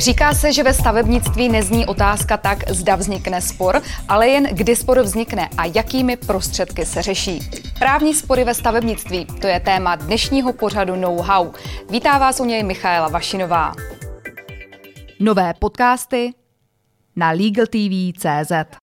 Říká 0.00 0.34
se, 0.34 0.52
že 0.52 0.62
ve 0.62 0.74
stavebnictví 0.74 1.48
nezní 1.48 1.86
otázka 1.86 2.36
tak, 2.36 2.70
zda 2.70 2.96
vznikne 2.96 3.40
spor, 3.40 3.82
ale 4.08 4.28
jen 4.28 4.44
kdy 4.44 4.76
spor 4.76 5.00
vznikne 5.00 5.48
a 5.56 5.64
jakými 5.64 6.16
prostředky 6.16 6.86
se 6.86 7.02
řeší. 7.02 7.40
Právní 7.78 8.14
spory 8.14 8.44
ve 8.44 8.54
stavebnictví, 8.54 9.24
to 9.24 9.46
je 9.46 9.60
téma 9.60 9.96
dnešního 9.96 10.52
pořadu 10.52 10.96
Know-how. 10.96 11.52
Vítá 11.90 12.18
vás 12.18 12.40
u 12.40 12.44
něj 12.44 12.62
Michaela 12.62 13.08
Vašinová. 13.08 13.72
Nové 15.20 15.54
podcasty 15.54 16.32
na 17.16 17.30
LegalTV.cz 17.30 18.79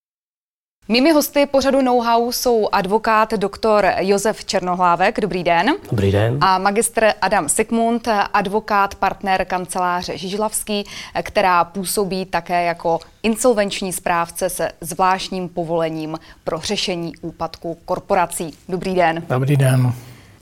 Mými 0.90 1.12
hosty 1.12 1.46
pořadu 1.46 1.82
Know-how 1.82 2.32
jsou 2.32 2.70
advokát 2.72 3.34
doktor 3.34 3.92
Josef 4.00 4.46
Černohlávek, 4.46 5.20
dobrý 5.22 5.44
den. 5.44 5.76
Dobrý 5.92 6.12
den. 6.12 6.38
A 6.42 6.58
magistr 6.58 7.06
Adam 7.22 7.50
Sikmund, 7.50 8.08
advokát, 8.34 8.96
partner 8.96 9.46
kanceláře 9.46 10.18
Žižlavský, 10.18 10.84
která 11.24 11.64
působí 11.64 12.26
také 12.26 12.64
jako 12.64 13.00
insolvenční 13.24 13.94
správce 13.94 14.50
se 14.50 14.72
zvláštním 14.82 15.50
povolením 15.50 16.18
pro 16.44 16.60
řešení 16.60 17.14
úpadku 17.22 17.78
korporací. 17.86 18.54
Dobrý 18.70 18.96
den. 18.96 19.24
Dobrý 19.30 19.58
den. 19.58 19.94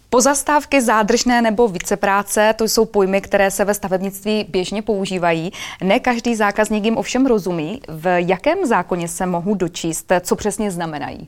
Pozastávky, 0.09 0.81
zádržné 0.81 1.41
nebo 1.41 1.67
vícepráce, 1.67 2.53
to 2.57 2.63
jsou 2.63 2.85
pojmy, 2.85 3.21
které 3.21 3.51
se 3.51 3.65
ve 3.65 3.73
stavebnictví 3.73 4.45
běžně 4.49 4.81
používají. 4.81 5.51
Ne 5.83 5.99
každý 5.99 6.35
zákazník 6.35 6.85
jim 6.85 6.97
ovšem 6.97 7.25
rozumí. 7.25 7.81
V 7.87 8.21
jakém 8.21 8.65
zákoně 8.65 9.07
se 9.07 9.25
mohu 9.25 9.55
dočíst, 9.55 10.11
co 10.21 10.35
přesně 10.35 10.71
znamenají? 10.71 11.27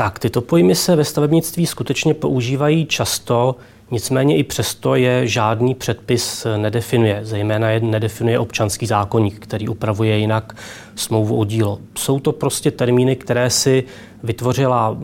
Tak, 0.00 0.18
tyto 0.18 0.40
pojmy 0.40 0.74
se 0.74 0.96
ve 0.96 1.04
stavebnictví 1.04 1.66
skutečně 1.66 2.14
používají 2.14 2.86
často, 2.86 3.56
nicméně 3.90 4.36
i 4.36 4.42
přesto 4.42 4.94
je 4.94 5.26
žádný 5.26 5.74
předpis 5.74 6.46
nedefinuje. 6.56 7.20
Zejména 7.22 7.70
je 7.70 7.80
nedefinuje 7.80 8.38
občanský 8.38 8.86
zákonník, 8.86 9.38
který 9.38 9.68
upravuje 9.68 10.18
jinak 10.18 10.56
smlouvu 10.94 11.36
o 11.36 11.44
dílo. 11.44 11.78
Jsou 11.98 12.20
to 12.20 12.32
prostě 12.32 12.70
termíny, 12.70 13.16
které 13.16 13.50
si 13.50 13.84
vytvořila, 14.22 14.96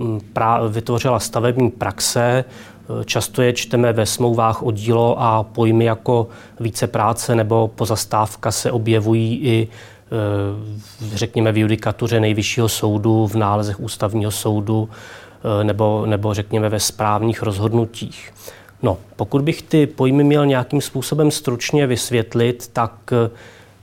vytvořila 0.68 1.20
stavební 1.20 1.70
praxe, 1.70 2.44
Často 3.04 3.42
je 3.42 3.52
čteme 3.52 3.92
ve 3.92 4.06
smlouvách 4.06 4.62
o 4.62 4.70
dílo 4.70 5.22
a 5.22 5.42
pojmy 5.42 5.84
jako 5.84 6.28
více 6.60 6.86
práce 6.86 7.34
nebo 7.34 7.68
pozastávka 7.68 8.50
se 8.50 8.72
objevují 8.72 9.40
i 9.42 9.68
řekněme 11.14 11.52
v 11.52 11.58
judikatuře 11.58 12.20
nejvyššího 12.20 12.68
soudu, 12.68 13.26
v 13.26 13.34
nálezech 13.34 13.80
ústavního 13.80 14.30
soudu 14.30 14.88
e, 15.60 15.64
nebo, 15.64 16.06
nebo 16.06 16.34
řekněme 16.34 16.68
ve 16.68 16.80
správních 16.80 17.42
rozhodnutích. 17.42 18.32
No, 18.82 18.98
pokud 19.16 19.42
bych 19.42 19.62
ty 19.62 19.86
pojmy 19.86 20.24
měl 20.24 20.46
nějakým 20.46 20.80
způsobem 20.80 21.30
stručně 21.30 21.86
vysvětlit, 21.86 22.70
tak 22.72 23.12
e, 23.12 23.30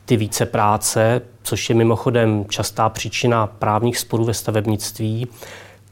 ty 0.06 0.18
více 0.18 0.46
práce, 0.46 1.22
což 1.44 1.70
je 1.70 1.76
mimochodem 1.76 2.46
častá 2.50 2.90
příčina 2.90 3.48
právních 3.48 3.98
sporů 3.98 4.26
ve 4.26 4.34
stavebnictví, 4.34 5.28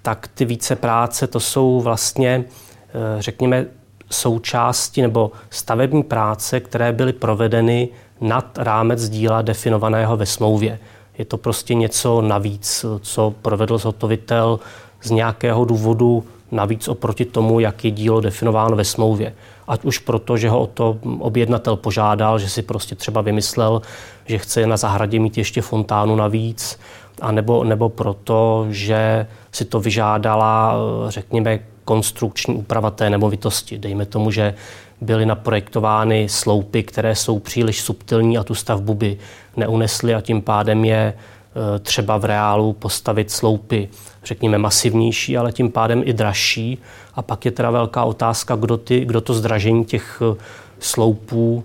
tak 0.02 0.28
ty 0.34 0.46
více 0.46 0.76
práce 0.76 1.28
to 1.28 1.40
jsou 1.40 1.82
vlastně 1.82 2.46
Eh, 2.94 3.22
řekněme, 3.22 3.66
součásti 4.10 5.02
nebo 5.02 5.32
stavební 5.50 6.04
práce, 6.04 6.60
které 6.60 6.92
byly 6.92 7.14
provedeny 7.14 7.90
nad 8.22 8.58
rámec 8.58 9.10
díla 9.10 9.42
definovaného 9.42 10.18
ve 10.18 10.26
smlouvě. 10.26 10.80
Je 11.18 11.26
to 11.26 11.38
prostě 11.38 11.74
něco 11.74 12.22
navíc, 12.22 12.86
co 13.02 13.34
provedl 13.42 13.78
zhotovitel 13.78 14.60
z 15.04 15.12
nějakého 15.12 15.66
důvodu 15.66 16.24
navíc 16.52 16.88
oproti 16.88 17.26
tomu, 17.26 17.60
jak 17.60 17.86
je 17.86 17.92
dílo 17.92 18.22
definováno 18.22 18.76
ve 18.76 18.86
smlouvě. 18.86 19.34
Ať 19.68 19.86
už 19.86 19.98
proto, 19.98 20.38
že 20.38 20.50
ho 20.50 20.60
o 20.60 20.68
to 20.68 20.98
objednatel 21.20 21.76
požádal, 21.76 22.40
že 22.40 22.50
si 22.50 22.62
prostě 22.62 22.96
třeba 22.96 23.22
vymyslel, 23.22 23.82
že 24.26 24.38
chce 24.38 24.68
na 24.68 24.78
zahradě 24.78 25.20
mít 25.20 25.38
ještě 25.38 25.62
fontánu 25.62 26.16
navíc, 26.16 26.80
a 27.22 27.32
nebo, 27.32 27.64
nebo 27.64 27.90
proto, 27.90 28.66
že 28.70 29.28
si 29.52 29.66
to 29.66 29.80
vyžádala, 29.80 30.76
řekněme, 31.08 31.60
konstrukční 31.86 32.56
úprava 32.56 32.92
té 32.92 33.10
nemovitosti. 33.10 33.78
Dejme 33.78 34.06
tomu, 34.06 34.32
že 34.32 34.54
byly 35.02 35.26
naprojektovány 35.26 36.30
sloupy, 36.30 36.84
které 36.84 37.16
jsou 37.16 37.40
příliš 37.40 37.82
subtilní 37.82 38.38
a 38.38 38.44
tu 38.44 38.56
stavbu 38.56 38.94
by 38.94 39.18
neunesly 39.58 40.16
a 40.16 40.22
tím 40.22 40.42
pádem 40.42 40.86
je 40.86 40.98
e, 40.98 41.80
třeba 41.80 42.18
v 42.18 42.26
reálu 42.26 42.74
postavit 42.74 43.32
sloupy, 43.32 43.90
řekněme, 44.24 44.58
masivnější, 44.58 45.38
ale 45.38 45.52
tím 45.52 45.72
pádem 45.72 46.02
i 46.06 46.14
dražší. 46.14 46.78
A 47.16 47.22
pak 47.22 47.46
je 47.46 47.52
teda 47.52 47.72
velká 47.72 48.04
otázka, 48.04 48.56
kdo, 48.56 48.78
ty, 48.78 49.06
kdo 49.06 49.22
to 49.22 49.34
zdražení 49.34 49.86
těch 49.86 50.22
e, 50.22 50.36
sloupů 50.80 51.64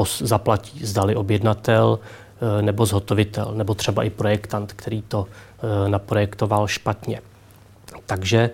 e, 0.00 0.26
zaplatí. 0.26 0.86
Zdali 0.86 1.16
objednatel 1.16 1.98
nebo 2.60 2.86
zhotovitel, 2.86 3.52
nebo 3.54 3.74
třeba 3.74 4.02
i 4.02 4.10
projektant, 4.10 4.72
který 4.72 5.02
to 5.02 5.26
naprojektoval 5.88 6.66
špatně. 6.66 7.20
Takže 8.06 8.50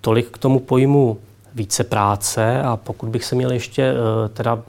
Tolik 0.00 0.30
k 0.30 0.38
tomu 0.38 0.60
pojmu 0.60 1.18
více 1.54 1.84
práce 1.84 2.62
a 2.62 2.76
pokud 2.76 3.08
bych 3.08 3.24
se 3.24 3.34
měl 3.34 3.52
ještě 3.52 3.82
eh, 3.82 4.28
teda 4.28 4.62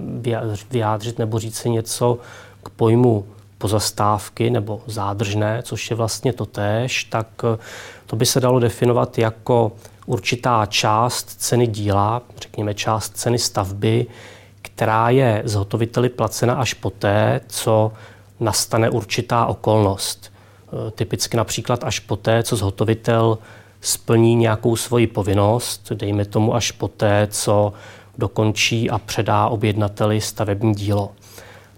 vyjádřit 0.72 1.20
nebo 1.20 1.40
říct 1.40 1.58
si 1.58 1.70
něco 1.70 2.18
k 2.64 2.70
pojmu 2.70 3.26
pozastávky 3.58 4.50
nebo 4.50 4.82
zádržné, 4.88 5.62
což 5.64 5.90
je 5.90 5.96
vlastně 5.96 6.34
to 6.34 6.46
též, 6.46 7.04
tak 7.04 7.28
eh, 7.44 7.58
to 8.06 8.16
by 8.16 8.26
se 8.26 8.40
dalo 8.40 8.60
definovat 8.60 9.18
jako 9.18 9.72
určitá 10.06 10.66
část 10.66 11.42
ceny 11.42 11.68
díla, 11.68 12.22
řekněme 12.42 12.74
část 12.74 13.18
ceny 13.18 13.40
stavby, 13.40 14.06
která 14.62 15.10
je 15.10 15.42
zhotoviteli 15.46 16.10
placena 16.10 16.54
až 16.54 16.74
poté, 16.74 17.42
co 17.48 17.92
nastane 18.40 18.90
určitá 18.90 19.46
okolnost. 19.46 20.34
Eh, 20.88 20.92
typicky 20.92 21.38
například 21.38 21.84
až 21.84 22.00
poté, 22.00 22.44
co 22.44 22.56
zhotovitel 22.56 23.38
splní 23.82 24.36
nějakou 24.36 24.76
svoji 24.76 25.08
povinnost, 25.08 25.92
dejme 25.92 26.26
tomu 26.26 26.56
až 26.56 26.72
poté, 26.72 27.28
co 27.32 27.74
dokončí 28.18 28.90
a 28.90 28.98
předá 28.98 29.48
objednateli 29.48 30.22
stavební 30.22 30.74
dílo. 30.74 31.12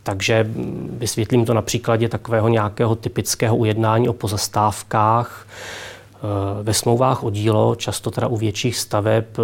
Takže 0.03 0.47
vysvětlím 0.89 1.45
to 1.45 1.53
na 1.53 1.61
příkladě 1.61 2.09
takového 2.09 2.47
nějakého 2.47 2.95
typického 2.95 3.55
ujednání 3.55 4.09
o 4.09 4.13
pozastávkách. 4.13 5.47
E, 5.47 6.63
ve 6.63 6.73
smlouvách 6.73 7.23
o 7.23 7.29
dílo, 7.29 7.75
často 7.75 8.11
teda 8.11 8.27
u 8.27 8.37
větších 8.37 8.77
staveb, 8.77 9.25
e, 9.39 9.41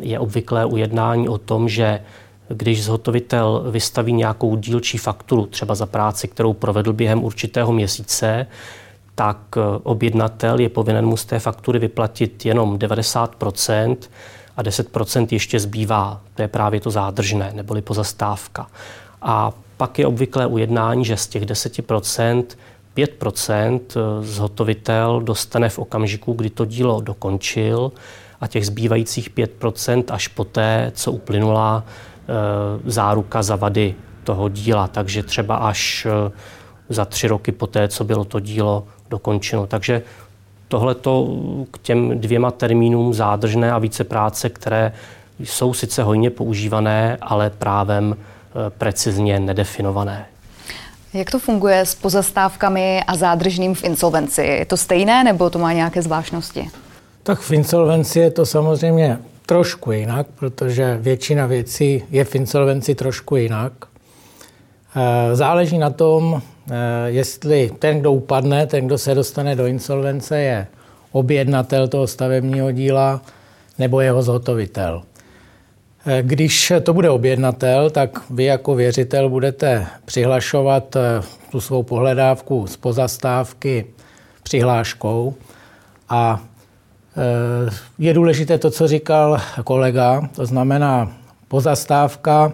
je 0.00 0.18
obvyklé 0.18 0.64
ujednání 0.64 1.28
o 1.28 1.38
tom, 1.38 1.68
že 1.68 2.00
když 2.48 2.84
zhotovitel 2.84 3.64
vystaví 3.70 4.12
nějakou 4.12 4.56
dílčí 4.56 4.98
fakturu, 4.98 5.46
třeba 5.46 5.74
za 5.74 5.86
práci, 5.86 6.28
kterou 6.28 6.52
provedl 6.52 6.92
během 6.92 7.24
určitého 7.24 7.72
měsíce, 7.72 8.46
tak 9.14 9.38
eh, 9.56 9.60
objednatel 9.82 10.60
je 10.60 10.68
povinen 10.68 11.06
mu 11.06 11.16
z 11.16 11.24
té 11.24 11.38
faktury 11.38 11.78
vyplatit 11.78 12.46
jenom 12.46 12.78
90% 12.78 13.96
a 14.56 14.62
10% 14.62 15.26
ještě 15.30 15.60
zbývá. 15.60 16.20
To 16.34 16.42
je 16.42 16.48
právě 16.48 16.80
to 16.80 16.90
zádržné, 16.90 17.52
neboli 17.54 17.82
pozastávka. 17.82 18.66
A 19.22 19.52
pak 19.76 19.98
je 19.98 20.06
obvyklé 20.06 20.46
ujednání, 20.46 21.04
že 21.04 21.16
z 21.16 21.26
těch 21.26 21.42
10% 21.42 22.44
5% 22.96 23.80
zhotovitel 24.20 25.20
dostane 25.20 25.68
v 25.68 25.78
okamžiku, 25.78 26.32
kdy 26.32 26.50
to 26.50 26.64
dílo 26.64 27.00
dokončil 27.00 27.92
a 28.40 28.46
těch 28.46 28.66
zbývajících 28.66 29.30
5% 29.30 30.04
až 30.10 30.28
poté, 30.28 30.92
co 30.94 31.12
uplynula 31.12 31.84
e, 31.84 32.90
záruka 32.90 33.42
za 33.42 33.56
vady 33.56 33.94
toho 34.24 34.48
díla. 34.48 34.88
Takže 34.88 35.22
třeba 35.22 35.56
až 35.56 36.06
za 36.88 37.04
tři 37.04 37.28
roky 37.28 37.52
poté, 37.52 37.88
co 37.88 38.04
bylo 38.04 38.24
to 38.24 38.40
dílo 38.40 38.86
dokončeno. 39.12 39.66
Takže 39.66 40.02
tohle 40.68 40.94
k 41.70 41.78
těm 41.82 42.20
dvěma 42.20 42.50
termínům 42.50 43.14
zádržné 43.14 43.72
a 43.72 43.78
více 43.78 44.04
práce, 44.04 44.48
které 44.48 44.92
jsou 45.38 45.74
sice 45.74 46.02
hojně 46.02 46.30
používané, 46.30 47.18
ale 47.20 47.50
právem 47.50 48.16
eh, 48.16 48.70
precizně 48.70 49.40
nedefinované. 49.40 50.26
Jak 51.12 51.30
to 51.30 51.38
funguje 51.38 51.80
s 51.80 51.94
pozastávkami 51.94 53.02
a 53.06 53.16
zádržným 53.16 53.74
v 53.74 53.84
insolvenci? 53.84 54.42
Je 54.42 54.64
to 54.64 54.76
stejné 54.76 55.24
nebo 55.24 55.50
to 55.50 55.58
má 55.58 55.72
nějaké 55.72 56.02
zvláštnosti? 56.02 56.70
Tak 57.22 57.40
v 57.40 57.52
insolvenci 57.52 58.18
je 58.18 58.30
to 58.30 58.46
samozřejmě 58.46 59.18
trošku 59.46 59.92
jinak, 59.92 60.26
protože 60.38 60.98
většina 61.00 61.46
věcí 61.46 62.02
je 62.10 62.24
v 62.24 62.34
insolvenci 62.34 62.94
trošku 62.94 63.36
jinak. 63.36 63.72
Eh, 64.96 65.36
záleží 65.36 65.78
na 65.78 65.90
tom, 65.90 66.42
jestli 67.06 67.70
ten, 67.78 68.00
kdo 68.00 68.12
upadne, 68.12 68.66
ten, 68.66 68.86
kdo 68.86 68.98
se 68.98 69.14
dostane 69.14 69.56
do 69.56 69.66
insolvence, 69.66 70.40
je 70.40 70.66
objednatel 71.12 71.88
toho 71.88 72.06
stavebního 72.06 72.72
díla 72.72 73.20
nebo 73.78 74.00
jeho 74.00 74.22
zhotovitel. 74.22 75.02
Eh, 76.06 76.22
když 76.22 76.72
to 76.82 76.94
bude 76.94 77.10
objednatel, 77.10 77.90
tak 77.90 78.30
vy 78.30 78.44
jako 78.44 78.74
věřitel 78.74 79.28
budete 79.28 79.86
přihlašovat 80.04 80.96
tu 81.50 81.60
svou 81.60 81.82
pohledávku 81.82 82.66
z 82.66 82.76
pozastávky 82.76 83.86
přihláškou 84.42 85.34
a 86.08 86.40
je 87.98 88.14
důležité 88.14 88.58
to, 88.58 88.70
co 88.70 88.88
říkal 88.88 89.40
kolega, 89.64 90.28
to 90.36 90.46
znamená 90.46 91.12
pozastávka 91.48 92.52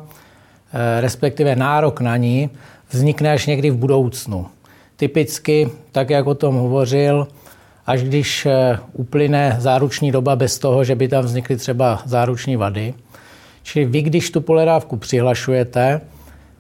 Eh, 0.73 1.01
respektive 1.01 1.57
nárok 1.57 2.01
na 2.01 2.17
ní, 2.17 2.51
vznikne 2.91 3.33
až 3.33 3.47
někdy 3.47 3.71
v 3.71 3.77
budoucnu. 3.77 4.47
Typicky, 4.97 5.71
tak 5.93 6.11
jak 6.11 6.27
o 6.27 6.35
tom 6.35 6.55
hovořil, 6.55 7.29
až 7.87 8.03
když 8.03 8.47
eh, 8.47 8.79
uplyne 8.93 9.57
záruční 9.59 10.13
doba 10.13 10.37
bez 10.37 10.59
toho, 10.59 10.85
že 10.85 10.95
by 10.95 11.09
tam 11.09 11.25
vznikly 11.25 11.57
třeba 11.57 12.03
záruční 12.05 12.57
vady. 12.57 12.95
Čili 13.63 13.85
vy, 13.85 14.03
když 14.03 14.31
tu 14.31 14.41
pohledávku 14.41 14.97
přihlašujete, 14.97 16.01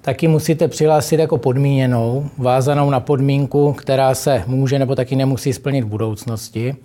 tak 0.00 0.22
ji 0.22 0.28
musíte 0.28 0.68
přihlásit 0.68 1.20
jako 1.20 1.38
podmíněnou, 1.38 2.30
vázanou 2.38 2.90
na 2.90 3.00
podmínku, 3.00 3.72
která 3.72 4.14
se 4.14 4.44
může 4.46 4.78
nebo 4.78 4.94
taky 4.94 5.16
nemusí 5.16 5.52
splnit 5.52 5.82
v 5.82 5.88
budoucnosti. 5.88 6.76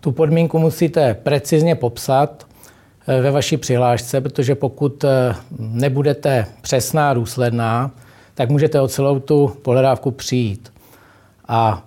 Tu 0.00 0.12
podmínku 0.12 0.58
musíte 0.58 1.14
precizně 1.14 1.74
popsat 1.74 2.46
eh, 3.06 3.20
ve 3.20 3.30
vaší 3.30 3.56
přihlášce, 3.56 4.20
protože 4.20 4.54
pokud 4.54 5.04
eh, 5.04 5.34
nebudete 5.58 6.46
přesná 6.60 7.10
a 7.10 7.14
důsledná, 7.14 7.90
tak 8.38 8.50
můžete 8.50 8.80
o 8.80 8.88
celou 8.88 9.20
tu 9.20 9.56
pohledávku 9.62 10.10
přijít. 10.10 10.72
A 11.48 11.84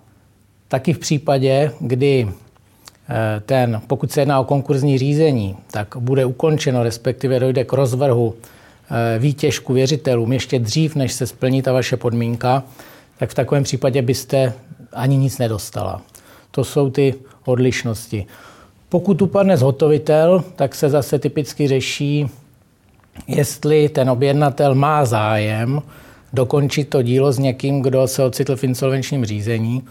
taky 0.67 0.93
v 0.93 0.99
případě, 0.99 1.71
kdy 1.79 2.27
eh, 2.27 3.41
ten, 3.45 3.81
pokud 3.87 4.11
se 4.11 4.21
jedná 4.21 4.39
o 4.39 4.43
konkurzní 4.43 4.97
řízení, 4.97 5.55
tak 5.71 5.95
bude 5.99 6.25
ukončeno, 6.25 6.83
respektive 6.83 7.39
dojde 7.39 7.63
k 7.63 7.73
rozvrhu 7.73 8.33
eh, 8.35 9.19
výtěžku 9.19 9.73
věřitelům 9.73 10.33
ještě 10.33 10.59
dřív, 10.59 10.95
než 10.95 11.13
se 11.13 11.27
splní 11.27 11.61
ta 11.61 11.73
vaše 11.73 11.97
podmínka, 11.97 12.63
tak 13.17 13.29
v 13.29 13.35
takovém 13.35 13.63
případě 13.63 14.01
byste 14.01 14.53
ani 14.93 15.17
nic 15.17 15.37
nedostala. 15.37 16.01
To 16.51 16.63
jsou 16.63 16.89
ty 16.89 17.15
odlišnosti. 17.45 18.25
Pokud 18.89 19.21
upadne 19.21 19.57
zhotovitel, 19.57 20.43
tak 20.55 20.75
se 20.75 20.89
zase 20.89 21.19
typicky 21.19 21.67
řeší, 21.67 22.29
jestli 23.27 23.89
ten 23.89 24.09
objednatel 24.09 24.75
má 24.75 25.05
zájem 25.05 25.81
dokončit 26.33 26.89
to 26.89 27.01
dílo 27.01 27.31
s 27.31 27.39
někým, 27.39 27.81
kdo 27.81 28.07
se 28.07 28.23
ocitl 28.23 28.55
v 28.55 28.63
insolvenčním 28.63 29.25
řízení. 29.25 29.83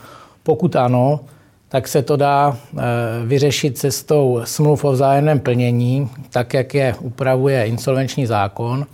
Pokud 0.42 0.76
ano, 0.76 1.20
tak 1.68 1.88
se 1.88 2.02
to 2.02 2.16
dá 2.16 2.56
eh, 2.56 2.80
vyřešit 3.26 3.78
cestou 3.78 4.40
smluv 4.44 4.84
o 4.84 4.92
vzájemném 4.92 5.40
plnění, 5.40 6.10
tak 6.30 6.54
jak 6.54 6.74
je 6.74 6.94
upravuje 7.00 7.66
insolvenční 7.66 8.26
zákon. 8.26 8.86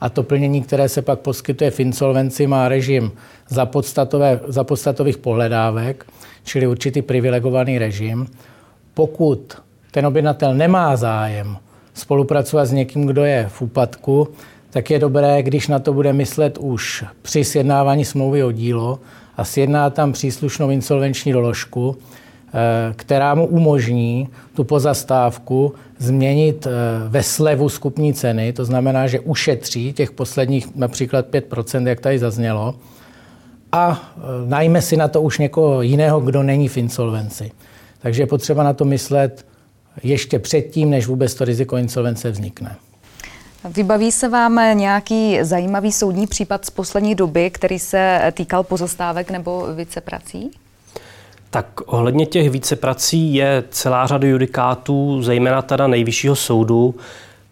A 0.00 0.08
to 0.08 0.22
plnění, 0.22 0.62
které 0.62 0.88
se 0.88 1.02
pak 1.02 1.18
poskytuje 1.18 1.70
v 1.70 1.80
insolvenci, 1.80 2.46
má 2.46 2.68
režim 2.68 3.12
za, 3.48 3.66
podstatové, 3.66 4.40
za 4.46 4.64
podstatových 4.64 5.18
pohledávek, 5.18 6.06
čili 6.44 6.66
určitý 6.66 7.02
privilegovaný 7.02 7.78
režim. 7.78 8.26
Pokud 8.94 9.54
ten 9.90 10.06
objednatel 10.06 10.54
nemá 10.54 10.96
zájem 10.96 11.56
spolupracovat 11.94 12.64
s 12.64 12.72
někým, 12.72 13.06
kdo 13.06 13.24
je 13.24 13.46
v 13.48 13.62
úpadku, 13.62 14.28
tak 14.74 14.90
je 14.90 14.98
dobré, 14.98 15.42
když 15.42 15.68
na 15.68 15.78
to 15.78 15.92
bude 15.92 16.12
myslet 16.12 16.58
už 16.58 17.04
při 17.22 17.44
sjednávání 17.44 18.04
smlouvy 18.04 18.44
o 18.44 18.52
dílo 18.52 19.00
a 19.36 19.44
sjedná 19.44 19.90
tam 19.90 20.12
příslušnou 20.12 20.70
insolvenční 20.70 21.32
doložku, 21.32 21.96
eh, 21.96 22.92
která 22.96 23.34
mu 23.34 23.46
umožní 23.46 24.28
tu 24.54 24.64
pozastávku 24.64 25.74
změnit 25.98 26.66
eh, 26.66 26.70
ve 27.08 27.22
slevu 27.22 27.68
skupní 27.68 28.14
ceny, 28.14 28.52
to 28.52 28.64
znamená, 28.64 29.06
že 29.06 29.20
ušetří 29.20 29.92
těch 29.92 30.10
posledních 30.10 30.76
například 30.76 31.26
5%, 31.30 31.86
jak 31.86 32.00
tady 32.00 32.18
zaznělo, 32.18 32.74
a 33.72 34.12
eh, 34.16 34.20
najme 34.46 34.82
si 34.82 34.96
na 34.96 35.08
to 35.08 35.22
už 35.22 35.38
někoho 35.38 35.82
jiného, 35.82 36.20
kdo 36.20 36.42
není 36.42 36.68
v 36.68 36.76
insolvenci. 36.76 37.50
Takže 38.02 38.22
je 38.22 38.26
potřeba 38.26 38.62
na 38.62 38.72
to 38.72 38.84
myslet 38.84 39.46
ještě 40.02 40.38
předtím, 40.38 40.90
než 40.90 41.06
vůbec 41.06 41.34
to 41.34 41.44
riziko 41.44 41.76
insolvence 41.76 42.30
vznikne. 42.30 42.76
Vybaví 43.70 44.12
se 44.12 44.28
vám 44.28 44.78
nějaký 44.78 45.38
zajímavý 45.42 45.92
soudní 45.92 46.26
případ 46.26 46.64
z 46.64 46.70
poslední 46.70 47.14
doby, 47.14 47.50
který 47.50 47.78
se 47.78 48.32
týkal 48.32 48.62
pozastávek 48.62 49.30
nebo 49.30 49.66
víceprací? 49.74 50.50
Tak 51.50 51.66
ohledně 51.86 52.26
těch 52.26 52.50
víceprací 52.50 53.34
je 53.34 53.64
celá 53.70 54.06
řada 54.06 54.28
judikátů, 54.28 55.22
zejména 55.22 55.62
teda 55.62 55.86
nejvyššího 55.86 56.36
soudu. 56.36 56.94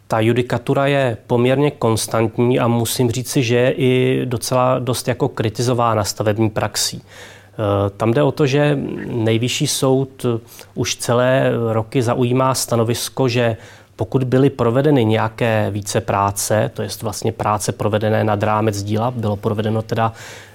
Ta 0.08 0.20
judikatura 0.20 0.86
je 0.86 1.16
poměrně 1.26 1.70
konstantní 1.70 2.58
a 2.58 2.68
musím 2.68 3.10
říci, 3.10 3.42
že 3.42 3.56
je 3.56 3.72
i 3.72 4.22
docela 4.24 4.78
dost 4.78 5.08
jako 5.08 5.28
kritizována 5.28 6.04
stavební 6.04 6.50
praxí. 6.50 7.02
E, 7.02 7.90
tam 7.90 8.12
jde 8.12 8.22
o 8.22 8.32
to, 8.32 8.46
že 8.46 8.78
nejvyšší 9.06 9.66
soud 9.66 10.26
už 10.74 10.96
celé 10.96 11.52
roky 11.72 12.02
zaujímá 12.02 12.54
stanovisko, 12.54 13.28
že 13.28 13.56
pokud 13.96 14.24
byly 14.24 14.50
provedeny 14.50 15.04
nějaké 15.04 15.70
více 15.70 16.00
práce, 16.00 16.70
to 16.74 16.82
je 16.82 16.88
vlastně 17.02 17.32
práce 17.32 17.72
provedené 17.72 18.24
nad 18.24 18.42
rámec 18.42 18.82
díla, 18.82 19.10
bylo 19.10 19.36
provedeno 19.36 19.82
teda 19.82 20.12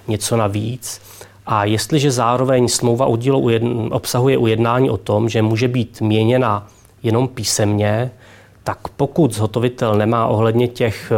něco 0.08 0.36
navíc, 0.36 1.00
a 1.46 1.64
jestliže 1.64 2.10
zároveň 2.10 2.68
smlouva 2.68 3.06
o 3.06 3.16
dílo 3.16 3.42
obsahuje 3.90 4.38
ujednání 4.38 4.90
o 4.90 4.96
tom, 4.96 5.28
že 5.28 5.42
může 5.42 5.68
být 5.68 6.00
měněna 6.00 6.66
jenom 7.02 7.28
písemně, 7.28 8.10
tak 8.64 8.88
pokud 8.88 9.34
zhotovitel 9.34 9.94
nemá 9.94 10.26
ohledně 10.26 10.68
těch 10.68 11.12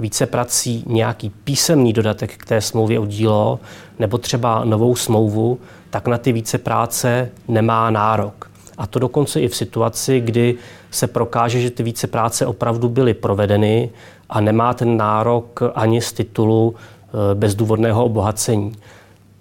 více 0.00 0.26
prací 0.26 0.84
nějaký 0.86 1.30
písemný 1.30 1.92
dodatek 1.92 2.36
k 2.36 2.44
té 2.44 2.60
smlouvě 2.60 2.98
o 2.98 3.06
dílo 3.06 3.60
nebo 3.98 4.18
třeba 4.18 4.64
novou 4.64 4.96
smlouvu, 4.96 5.58
tak 5.90 6.08
na 6.08 6.18
ty 6.18 6.32
více 6.32 6.58
práce 6.58 7.30
nemá 7.48 7.90
nárok. 7.90 8.51
A 8.78 8.86
to 8.86 8.98
dokonce 8.98 9.40
i 9.40 9.48
v 9.48 9.56
situaci, 9.56 10.20
kdy 10.20 10.54
se 10.90 11.06
prokáže, 11.06 11.60
že 11.60 11.70
ty 11.70 11.82
více 11.82 12.06
práce 12.06 12.46
opravdu 12.46 12.88
byly 12.88 13.14
provedeny 13.14 13.90
a 14.30 14.40
nemá 14.40 14.74
ten 14.74 14.96
nárok 14.96 15.62
ani 15.74 16.00
z 16.00 16.12
titulu 16.12 16.74
eh, 16.74 17.34
bezdůvodného 17.34 18.04
obohacení. 18.04 18.72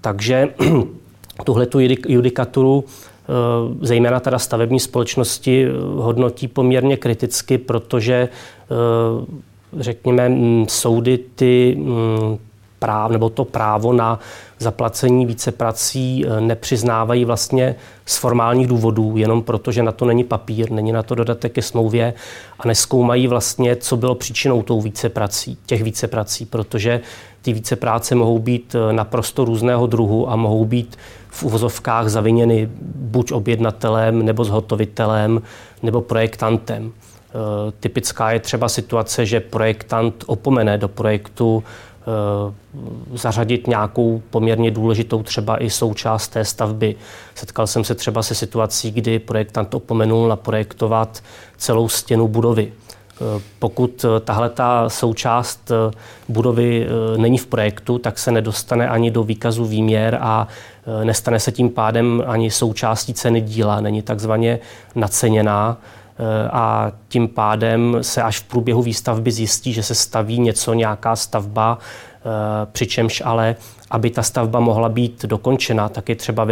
Takže 0.02 0.54
tuhle 1.44 1.66
tu 1.66 1.80
judikaturu 2.08 2.84
eh, 2.84 3.32
zejména 3.82 4.20
teda 4.20 4.40
stavební 4.40 4.80
společnosti 4.80 5.66
eh, 5.66 5.72
hodnotí 5.96 6.48
poměrně 6.48 6.98
kriticky, 6.98 7.58
protože 7.58 8.30
řekněme, 9.80 10.32
soudy 10.68 11.20
ty 11.36 11.78
práv, 12.82 13.12
nebo 13.12 13.30
to 13.30 13.46
právo 13.46 13.94
na 13.94 14.20
zaplacení 14.60 15.26
více 15.26 15.52
prací 15.52 16.26
eh, 16.26 16.42
nepřiznávají 16.42 17.26
vlastně 17.26 17.76
z 18.06 18.18
formálních 18.18 18.68
důvodů, 18.68 19.18
jenom 19.18 19.44
proto, 19.44 19.72
že 19.72 19.84
na 19.84 19.92
to 19.92 20.06
není 20.06 20.24
papír, 20.24 20.72
není 20.72 20.92
na 20.92 21.04
to 21.04 21.16
dodatek 21.16 21.52
ke 21.52 21.62
smlouvě 21.62 22.14
a 22.60 22.68
neskoumají 22.68 23.28
vlastně, 23.28 23.76
co 23.76 23.98
bylo 23.98 24.16
příčinou 24.16 24.62
tou 24.62 24.82
více 24.82 25.10
prací, 25.10 25.58
těch 25.66 25.84
více 25.84 26.08
prací, 26.08 26.46
protože 26.46 27.02
ty 27.42 27.54
více 27.54 27.76
práce 27.76 28.16
mohou 28.16 28.40
být 28.40 28.76
eh, 28.76 28.94
naprosto 28.94 29.46
různého 29.46 29.88
druhu 29.88 30.30
a 30.30 30.36
mohou 30.36 30.66
být 30.66 30.98
v 31.30 31.44
uvozovkách 31.44 32.10
zaviněny 32.10 32.70
buď 32.96 33.32
objednatelem, 33.32 34.26
nebo 34.26 34.44
zhotovitelem, 34.44 35.42
nebo 35.84 36.02
projektantem. 36.02 36.92
Eh, 37.32 37.72
typická 37.80 38.32
je 38.32 38.40
třeba 38.40 38.70
situace, 38.70 39.26
že 39.26 39.40
projektant 39.40 40.24
opomene 40.28 40.78
do 40.78 40.88
projektu 40.88 41.64
zařadit 43.14 43.68
nějakou 43.68 44.22
poměrně 44.30 44.72
důležitou 44.72 45.24
třeba 45.24 45.64
i 45.64 45.70
součást 45.70 46.28
té 46.28 46.46
stavby. 46.46 46.96
Setkal 47.36 47.68
jsem 47.68 47.84
se 47.84 47.96
třeba 47.96 48.24
se 48.24 48.36
situací, 48.36 48.92
kdy 48.92 49.20
projektant 49.20 49.74
opomenul 49.74 50.28
naprojektovat 50.28 51.24
celou 51.58 51.90
stěnu 51.90 52.28
budovy. 52.28 52.74
Eh, 52.74 53.42
pokud 53.60 54.06
eh, 54.06 54.20
tahle 54.20 54.50
ta 54.50 54.90
součást 54.90 55.72
budovy 56.30 56.88
není 57.18 57.38
v 57.38 57.48
projektu, 57.48 57.98
tak 57.98 58.20
se 58.20 58.32
nedostane 58.32 58.90
ani 58.90 59.12
do 59.12 59.24
výkazu 59.24 59.66
výměr 59.66 60.18
a 60.22 60.48
nestane 61.04 61.40
se 61.40 61.52
tím 61.52 61.70
pádem 61.70 62.24
ani 62.28 62.52
součástí 62.52 63.14
ceny 63.14 63.42
díla, 63.42 63.82
není 63.82 64.02
takzvaně 64.02 64.60
naceněná 64.96 65.78
a 66.52 66.92
tím 67.08 67.28
pádem 67.28 67.98
se 68.02 68.24
až 68.24 68.40
v 68.40 68.44
průběhu 68.44 68.82
výstavby 68.82 69.32
zjistí, 69.32 69.74
že 69.74 69.84
se 69.84 69.96
staví 69.96 70.40
něco, 70.40 70.74
nějaká 70.74 71.16
stavba, 71.16 71.78
eh, 71.78 72.66
přičemž 72.72 73.22
ale, 73.26 73.56
aby 73.92 74.10
ta 74.10 74.24
stavba 74.24 74.60
mohla 74.60 74.90
být 74.90 75.26
dokončena, 75.26 75.90
tak 75.90 76.10
je 76.10 76.16
třeba 76.16 76.44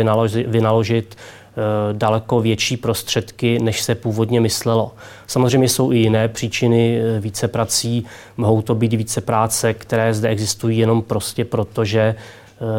vynaložit, 0.48 1.16
eh, 1.16 1.94
daleko 1.94 2.42
větší 2.42 2.78
prostředky, 2.78 3.60
než 3.60 3.82
se 3.82 3.96
původně 3.96 4.42
myslelo. 4.42 4.92
Samozřejmě 5.28 5.70
jsou 5.70 5.92
i 5.92 5.98
jiné 5.98 6.28
příčiny 6.28 7.02
eh, 7.02 7.20
více 7.20 7.48
prací. 7.48 8.06
Mohou 8.38 8.62
to 8.62 8.76
být 8.76 8.94
více 8.94 9.22
práce, 9.22 9.74
které 9.74 10.14
zde 10.14 10.30
existují 10.30 10.78
jenom 10.78 11.02
prostě 11.02 11.46
proto, 11.46 11.86
že 11.86 12.16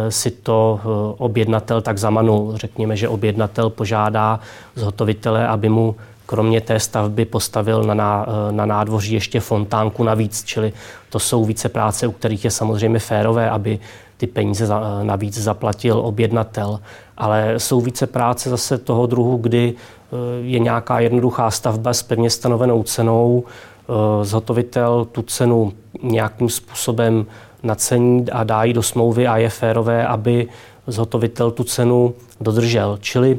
si 0.09 0.31
to 0.31 0.81
objednatel 1.19 1.81
tak 1.81 1.99
zamanul. 1.99 2.53
Řekněme, 2.57 2.97
že 2.97 3.09
objednatel 3.09 3.71
požádá 3.71 4.41
zhotovitele, 4.75 5.47
aby 5.47 5.69
mu 5.69 5.97
kromě 6.31 6.61
té 6.61 6.81
stavby 6.81 7.25
postavil 7.25 7.83
na, 7.83 7.95
na, 7.95 8.27
na 8.51 8.67
nádvoří 8.67 9.15
ještě 9.15 9.41
fontánku 9.41 10.05
navíc, 10.05 10.45
čili 10.45 10.73
to 11.09 11.19
jsou 11.19 11.45
více 11.45 11.69
práce, 11.69 12.07
u 12.07 12.13
kterých 12.13 12.45
je 12.45 12.51
samozřejmě 12.51 12.99
férové, 12.99 13.51
aby 13.51 13.79
ty 14.17 14.27
peníze 14.27 14.67
za, 14.67 14.81
navíc 15.03 15.39
zaplatil 15.39 15.99
objednatel. 15.99 16.81
Ale 17.17 17.55
jsou 17.57 17.81
více 17.81 18.07
práce 18.07 18.51
zase 18.51 18.79
toho 18.79 19.07
druhu, 19.07 19.37
kdy 19.37 19.75
eh, 19.75 20.17
je 20.43 20.59
nějaká 20.59 21.01
jednoduchá 21.01 21.51
stavba 21.51 21.95
s 21.95 22.03
pevně 22.03 22.31
stanovenou 22.31 22.83
cenou, 22.83 23.45
eh, 23.45 24.25
zhotovitel 24.25 25.05
tu 25.05 25.23
cenu 25.23 25.73
nějakým 26.03 26.49
způsobem 26.49 27.27
nacení 27.63 28.31
a 28.31 28.45
dá 28.45 28.65
ji 28.65 28.73
do 28.73 28.83
smlouvy 28.83 29.27
a 29.27 29.37
je 29.37 29.51
férové, 29.51 30.07
aby 30.07 30.49
zhotovitel 30.87 31.51
tu 31.51 31.65
cenu 31.65 32.15
dodržel. 32.41 32.99
Čili 33.01 33.39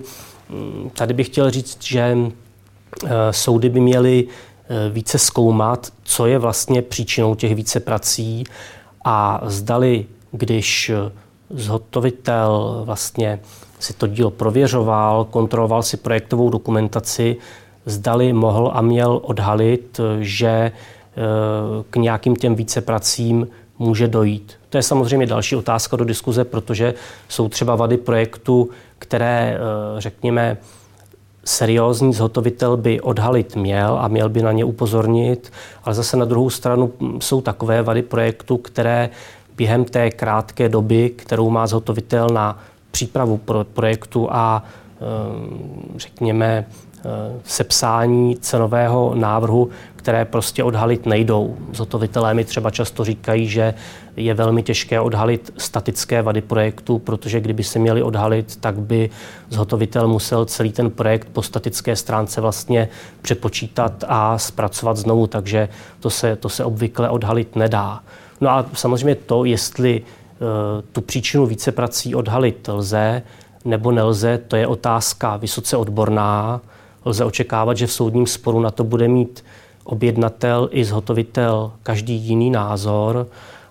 mm, 0.50 0.92
tady 0.94 1.14
bych 1.14 1.28
chtěl 1.28 1.52
říct, 1.52 1.84
že 1.84 2.02
eh, 2.02 2.41
soudy 3.32 3.70
by 3.70 3.80
měly 3.80 4.28
eh, 4.28 4.90
více 4.90 5.20
zkoumat, 5.20 5.94
co 6.04 6.26
je 6.26 6.40
vlastně 6.40 6.82
příčinou 6.82 7.36
těch 7.36 7.56
více 7.56 7.80
prací 7.80 8.44
a 9.06 9.42
zdali, 9.44 10.06
když 10.32 10.92
zhotovitel 11.50 12.82
vlastně 12.86 13.40
si 13.80 13.94
to 13.94 14.08
dílo 14.08 14.32
prověřoval, 14.32 15.26
kontroloval 15.26 15.84
si 15.84 15.98
projektovou 15.98 16.50
dokumentaci, 16.50 17.38
zdali 17.86 18.34
mohl 18.34 18.72
a 18.74 18.82
měl 18.82 19.20
odhalit, 19.24 20.00
že 20.20 20.72
k 21.90 21.96
nějakým 21.96 22.36
těm 22.36 22.56
více 22.56 22.82
pracím 22.82 23.48
může 23.80 24.08
dojít. 24.08 24.54
To 24.70 24.78
je 24.78 24.84
samozřejmě 24.84 25.26
další 25.26 25.56
otázka 25.56 25.98
do 25.98 26.06
diskuze, 26.06 26.44
protože 26.46 26.94
jsou 27.30 27.50
třeba 27.50 27.76
vady 27.76 27.98
projektu, 27.98 28.70
které, 29.00 29.58
řekněme, 29.98 30.58
seriózní 31.46 32.14
zhotovitel 32.14 32.78
by 32.78 33.02
odhalit 33.02 33.56
měl 33.56 33.98
a 34.02 34.08
měl 34.08 34.30
by 34.30 34.42
na 34.42 34.52
ně 34.52 34.66
upozornit, 34.66 35.52
ale 35.84 35.96
zase 35.96 36.18
na 36.18 36.26
druhou 36.26 36.50
stranu 36.50 36.94
jsou 37.20 37.42
takové 37.42 37.82
vady 37.82 38.02
projektu, 38.02 38.58
které 38.58 39.10
během 39.58 39.86
té 39.86 40.12
krátké 40.12 40.70
doby, 40.70 41.10
kterou 41.10 41.50
má 41.50 41.68
zhotovitel 41.68 42.28
na 42.30 42.60
přípravu 42.92 43.38
pro 43.38 43.64
projektu 43.64 44.28
a 44.32 44.64
eh, 44.64 45.02
řekněme 45.96 46.66
sepsání 47.44 48.36
cenového 48.36 49.16
návrhu, 49.16 49.70
které 49.96 50.26
prostě 50.26 50.64
odhalit 50.64 51.06
nejdou. 51.06 51.58
Zhotovitelé 51.74 52.34
mi 52.34 52.46
třeba 52.46 52.70
často 52.70 53.04
říkají, 53.04 53.48
že 53.48 53.74
je 54.16 54.34
velmi 54.34 54.64
těžké 54.64 55.00
odhalit 55.00 55.54
statické 55.58 56.22
vady 56.22 56.42
projektu, 56.42 57.00
protože 57.00 57.42
kdyby 57.42 57.64
se 57.64 57.80
měli 57.80 58.04
odhalit, 58.04 58.56
tak 58.56 58.80
by 58.80 59.10
zhotovitel 59.50 60.08
musel 60.08 60.46
celý 60.46 60.72
ten 60.72 60.92
projekt 60.92 61.28
po 61.34 61.44
statické 61.44 61.96
stránce 61.96 62.42
vlastně 62.42 62.90
přepočítat 63.22 64.04
a 64.08 64.38
zpracovat 64.38 64.98
znovu, 64.98 65.28
takže 65.28 65.70
to 66.00 66.10
se, 66.10 66.36
to 66.36 66.50
se 66.50 66.64
obvykle 66.66 67.10
odhalit 67.10 67.56
nedá. 67.56 68.04
No 68.42 68.50
a 68.50 68.66
samozřejmě 68.74 69.16
to, 69.16 69.46
jestli 69.46 70.02
Eh, 70.42 70.82
tu 70.92 71.02
příčinu 71.02 71.46
více 71.46 71.72
prací 71.72 72.16
odhalit 72.16 72.68
lze 72.68 73.22
nebo 73.66 73.92
nelze, 73.92 74.38
to 74.48 74.56
je 74.56 74.68
otázka 74.68 75.38
vysoce 75.38 75.78
odborná. 75.78 76.62
Lze 77.06 77.26
očekávat, 77.26 77.78
že 77.78 77.88
v 77.88 77.94
soudním 77.94 78.28
sporu 78.28 78.60
na 78.60 78.72
to 78.72 78.84
bude 78.84 79.08
mít 79.08 79.44
objednatel 79.84 80.70
i 80.72 80.86
zhotovitel 80.86 81.72
každý 81.84 82.14
jiný 82.14 82.50
názor 82.50 83.28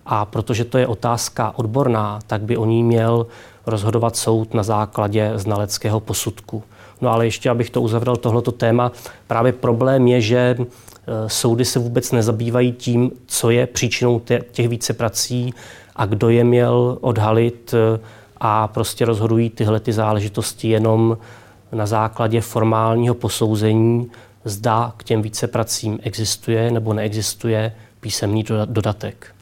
a 0.07 0.25
protože 0.25 0.65
to 0.65 0.79
je 0.79 0.87
otázka 0.87 1.53
odborná, 1.57 2.19
tak 2.27 2.43
by 2.43 2.57
o 2.57 2.65
ní 2.65 2.83
měl 2.83 3.27
rozhodovat 3.67 4.17
soud 4.17 4.55
na 4.55 4.63
základě 4.63 5.33
znaleckého 5.35 6.01
posudku. 6.01 6.63
No 7.01 7.11
ale 7.11 7.27
ještě, 7.27 7.51
abych 7.51 7.71
to 7.71 7.83
uzavřel 7.83 8.17
tohleto 8.17 8.53
téma, 8.53 8.93
právě 9.27 9.53
problém 9.53 10.07
je, 10.07 10.21
že 10.21 10.57
eh, 10.59 10.67
soudy 11.27 11.65
se 11.65 11.79
vůbec 11.79 12.13
nezabývají 12.13 12.73
tím, 12.73 13.11
co 13.27 13.51
je 13.51 13.67
příčinou 13.67 14.21
těch 14.53 14.69
více 14.69 14.93
prací 14.93 15.55
a 15.97 16.07
kdo 16.07 16.29
je 16.29 16.45
měl 16.45 16.99
odhalit 17.01 17.75
eh, 17.75 18.01
a 18.41 18.69
prostě 18.69 19.05
rozhodují 19.05 19.51
tyhle 19.51 19.81
ty 19.81 19.93
záležitosti 19.93 20.69
jenom 20.69 21.19
na 21.73 21.87
základě 21.87 22.41
formálního 22.41 23.15
posouzení, 23.15 24.11
zda 24.45 24.93
k 24.97 25.05
těm 25.05 25.23
více 25.23 25.47
pracím 25.47 25.99
existuje 26.03 26.71
nebo 26.71 26.95
neexistuje 26.95 27.73
písemný 28.01 28.45
dodatek. 28.65 29.35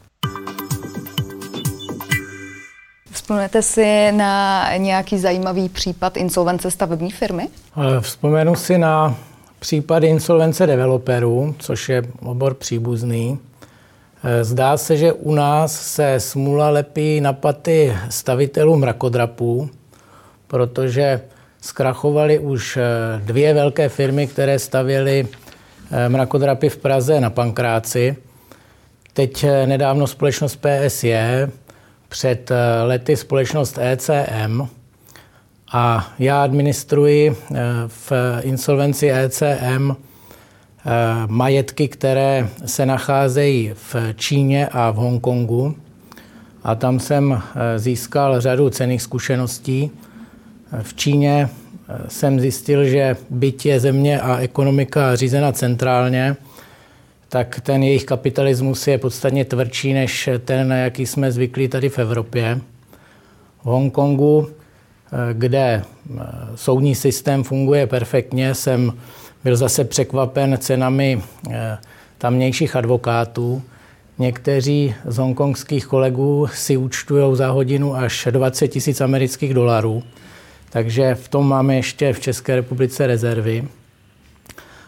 Vzpomenete 3.11 3.61
si 3.61 4.11
na 4.11 4.63
nějaký 4.77 5.19
zajímavý 5.19 5.69
případ 5.69 6.17
insolvence 6.17 6.71
stavební 6.71 7.11
firmy? 7.11 7.47
Eh, 7.77 8.01
vzpomenu 8.01 8.55
si 8.55 8.77
na 8.77 9.15
případ 9.59 10.03
insolvence 10.03 10.67
developerů, 10.67 11.55
což 11.59 11.89
je 11.89 12.03
obor 12.25 12.53
příbuzný. 12.53 13.39
Eh, 14.23 14.43
zdá 14.43 14.77
se, 14.77 14.97
že 14.97 15.13
u 15.13 15.33
nás 15.33 15.81
se 15.81 16.19
smula 16.19 16.69
lepí 16.69 17.21
na 17.21 17.33
paty 17.33 17.95
stavitelů 18.09 18.75
mrakodrapů, 18.75 19.69
protože 20.47 21.21
zkrachovaly 21.61 22.39
už 22.39 22.77
eh, 22.77 23.21
dvě 23.25 23.53
velké 23.53 23.89
firmy, 23.89 24.27
které 24.27 24.59
stavěly 24.59 25.27
eh, 25.91 26.09
mrakodrapy 26.09 26.69
v 26.69 26.77
Praze 26.77 27.21
na 27.21 27.29
Pankráci. 27.29 28.15
Teď 29.13 29.45
nedávno 29.65 30.07
společnost 30.07 30.55
PSJ, 30.55 31.15
před 32.09 32.51
lety 32.83 33.15
společnost 33.15 33.77
ECM 33.81 34.61
a 35.71 36.13
já 36.19 36.43
administruji 36.43 37.35
v 37.87 38.11
insolvenci 38.41 39.11
ECM 39.11 39.91
Eh, 40.85 41.27
majetky, 41.27 41.87
které 41.87 42.49
se 42.65 42.85
nacházejí 42.85 43.71
v 43.73 43.95
Číně 44.15 44.67
a 44.67 44.91
v 44.91 44.95
Hongkongu. 44.95 45.75
A 46.63 46.75
tam 46.75 46.99
jsem 46.99 47.33
eh, 47.33 47.79
získal 47.79 48.41
řadu 48.41 48.69
cených 48.69 49.01
zkušeností. 49.01 49.91
Eh, 50.73 50.83
v 50.83 50.93
Číně 50.93 51.49
jsem 52.07 52.39
zjistil, 52.39 52.85
že 52.85 53.15
byť 53.29 53.65
je 53.65 53.79
země 53.79 54.21
a 54.21 54.37
ekonomika 54.37 55.15
řízena 55.15 55.51
centrálně, 55.51 56.35
tak 57.29 57.59
ten 57.59 57.83
jejich 57.83 58.05
kapitalismus 58.05 58.87
je 58.87 58.97
podstatně 58.97 59.45
tvrdší 59.45 59.93
než 59.93 60.29
ten, 60.45 60.67
na 60.67 60.75
jaký 60.75 61.05
jsme 61.05 61.31
zvyklí 61.31 61.67
tady 61.67 61.89
v 61.89 61.99
Evropě. 61.99 62.61
V 63.61 63.65
Hongkongu, 63.65 64.49
kde 65.33 65.83
soudní 66.55 66.95
systém 66.95 67.43
funguje 67.43 67.87
perfektně, 67.87 68.55
jsem 68.55 68.93
byl 69.43 69.55
zase 69.55 69.83
překvapen 69.83 70.57
cenami 70.57 71.21
eh, 71.51 71.77
tamnějších 72.17 72.75
advokátů. 72.75 73.61
Někteří 74.19 74.95
z 75.05 75.17
hongkongských 75.17 75.85
kolegů 75.85 76.47
si 76.53 76.77
účtují 76.77 77.35
za 77.35 77.49
hodinu 77.49 77.95
až 77.95 78.27
20 78.31 78.67
tisíc 78.67 79.01
amerických 79.01 79.53
dolarů, 79.53 80.03
takže 80.69 81.15
v 81.15 81.27
tom 81.27 81.47
máme 81.47 81.75
ještě 81.75 82.13
v 82.13 82.19
České 82.19 82.55
republice 82.55 83.07
rezervy. 83.07 83.67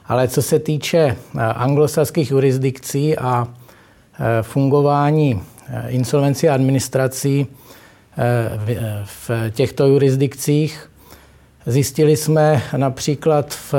Ale 0.05 0.27
co 0.27 0.41
se 0.41 0.59
týče 0.59 0.99
eh, 0.99 1.39
anglosaských 1.39 2.31
jurisdikcí 2.31 3.17
a 3.17 3.47
eh, 3.47 4.43
fungování 4.43 5.41
insolvencí 5.87 6.49
a 6.49 6.53
administrací 6.53 7.47
v 9.05 9.31
těchto 9.49 9.87
jurisdikcích, 9.87 10.91
zjistili 11.65 12.17
jsme 12.17 12.61
například 12.77 13.53
v 13.53 13.73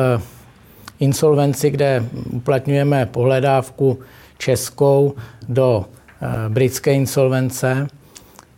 insolvenci, 1.03 1.71
kde 1.71 2.05
uplatňujeme 2.31 3.07
pohledávku 3.07 3.99
českou 4.39 5.15
do 5.49 5.85
eh, 5.85 6.49
britské 6.49 6.95
insolvence, 6.95 7.87
eh, 7.87 8.02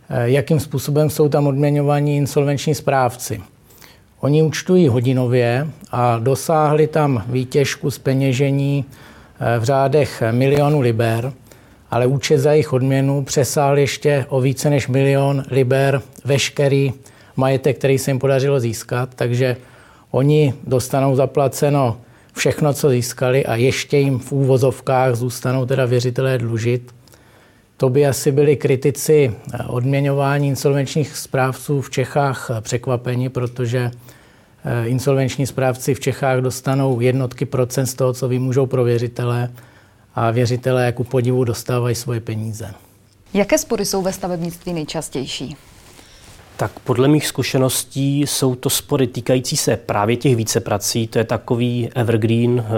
jakým 0.09 0.59
způsobem 0.59 1.09
jsou 1.09 1.29
tam 1.29 1.47
odměňovaní 1.47 2.17
insolvenční 2.17 2.75
správci. 2.75 3.41
Oni 4.19 4.43
účtují 4.43 4.87
hodinově 4.87 5.67
a 5.91 6.19
dosáhli 6.19 6.87
tam 6.87 7.23
výtěžku 7.27 7.91
z 7.91 7.97
peněžení 7.97 8.85
eh, 9.39 9.59
v 9.59 9.63
řádech 9.63 10.23
milionu 10.31 10.79
liber, 10.79 11.33
ale 11.91 12.07
účet 12.07 12.37
za 12.37 12.51
jejich 12.51 12.73
odměnu 12.73 13.23
přesáhl 13.23 13.77
ještě 13.77 14.25
o 14.29 14.41
více 14.41 14.69
než 14.69 14.87
milion 14.87 15.43
liber 15.51 16.01
veškerý 16.25 16.93
majetek, 17.35 17.77
který 17.77 17.97
se 17.97 18.11
jim 18.11 18.19
podařilo 18.19 18.59
získat, 18.59 19.09
takže 19.15 19.57
oni 20.11 20.53
dostanou 20.67 21.15
zaplaceno 21.15 21.97
všechno, 22.33 22.73
co 22.73 22.89
získali 22.89 23.45
a 23.45 23.55
ještě 23.55 23.97
jim 23.97 24.19
v 24.19 24.31
úvozovkách 24.31 25.15
zůstanou 25.15 25.65
teda 25.65 25.85
věřitelé 25.85 26.37
dlužit. 26.37 26.94
To 27.77 27.89
by 27.89 28.07
asi 28.07 28.31
byli 28.31 28.55
kritici 28.55 29.35
odměňování 29.67 30.47
insolvenčních 30.47 31.17
správců 31.17 31.81
v 31.81 31.89
Čechách 31.89 32.51
překvapeni, 32.61 33.29
protože 33.29 33.91
eh, 34.65 34.87
insolvenční 34.87 35.47
správci 35.47 35.93
v 35.93 35.99
Čechách 35.99 36.39
dostanou 36.39 36.99
jednotky 36.99 37.45
procent 37.45 37.85
z 37.85 37.93
toho, 37.93 38.13
co 38.13 38.27
vymůžou 38.27 38.65
pro 38.65 38.83
věřitele 38.83 39.51
a 40.15 40.31
věřitelé 40.31 40.85
jako 40.85 41.03
podivu 41.03 41.43
dostávají 41.43 41.95
svoje 41.95 42.19
peníze. 42.19 42.73
Jaké 43.33 43.57
spory 43.57 43.85
jsou 43.85 44.01
ve 44.01 44.13
stavebnictví 44.13 44.73
nejčastější? 44.73 45.57
Tak 46.57 46.71
podle 46.79 47.07
mých 47.07 47.27
zkušeností 47.27 48.21
jsou 48.21 48.55
to 48.55 48.69
spory 48.69 49.07
týkající 49.07 49.57
se 49.57 49.77
právě 49.77 50.15
těch 50.15 50.35
víceprací. 50.35 51.07
To 51.07 51.17
je 51.17 51.23
takový 51.23 51.89
evergreen 51.95 52.65
eh, 52.65 52.71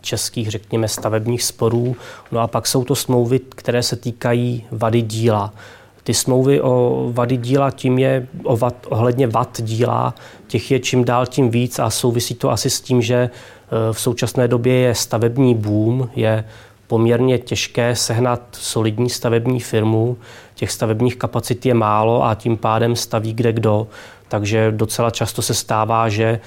českých, 0.00 0.50
řekněme, 0.50 0.88
stavebních 0.88 1.42
sporů. 1.42 1.96
No 2.32 2.40
a 2.40 2.46
pak 2.46 2.66
jsou 2.66 2.84
to 2.84 2.94
smlouvy, 2.94 3.40
které 3.48 3.82
se 3.82 3.96
týkají 3.96 4.66
vady 4.70 5.02
díla. 5.02 5.54
Ty 6.02 6.14
smlouvy 6.14 6.60
o 6.60 7.06
vady 7.12 7.36
díla, 7.36 7.70
tím 7.70 7.98
je 7.98 8.26
o 8.44 8.56
vad, 8.56 8.74
ohledně 8.88 9.26
vad 9.26 9.60
díla, 9.62 10.14
těch 10.46 10.70
je 10.70 10.80
čím 10.80 11.04
dál 11.04 11.26
tím 11.26 11.50
víc 11.50 11.78
a 11.78 11.90
souvisí 11.90 12.34
to 12.34 12.50
asi 12.50 12.70
s 12.70 12.80
tím, 12.80 13.02
že 13.02 13.16
eh, 13.16 13.92
v 13.92 14.00
současné 14.00 14.48
době 14.48 14.74
je 14.74 14.94
stavební 14.94 15.54
boom, 15.54 16.10
je 16.16 16.44
poměrně 16.90 17.38
těžké 17.38 17.96
sehnat 17.96 18.42
solidní 18.52 19.10
stavební 19.10 19.60
firmu. 19.60 20.16
Těch 20.54 20.70
stavebních 20.70 21.16
kapacit 21.16 21.66
je 21.66 21.74
málo 21.74 22.24
a 22.24 22.34
tím 22.34 22.56
pádem 22.56 22.96
staví 22.96 23.32
kde 23.32 23.52
kdo. 23.52 23.86
Takže 24.28 24.72
docela 24.72 25.10
často 25.10 25.42
se 25.42 25.54
stává, 25.54 26.08
že 26.08 26.24
e, 26.24 26.40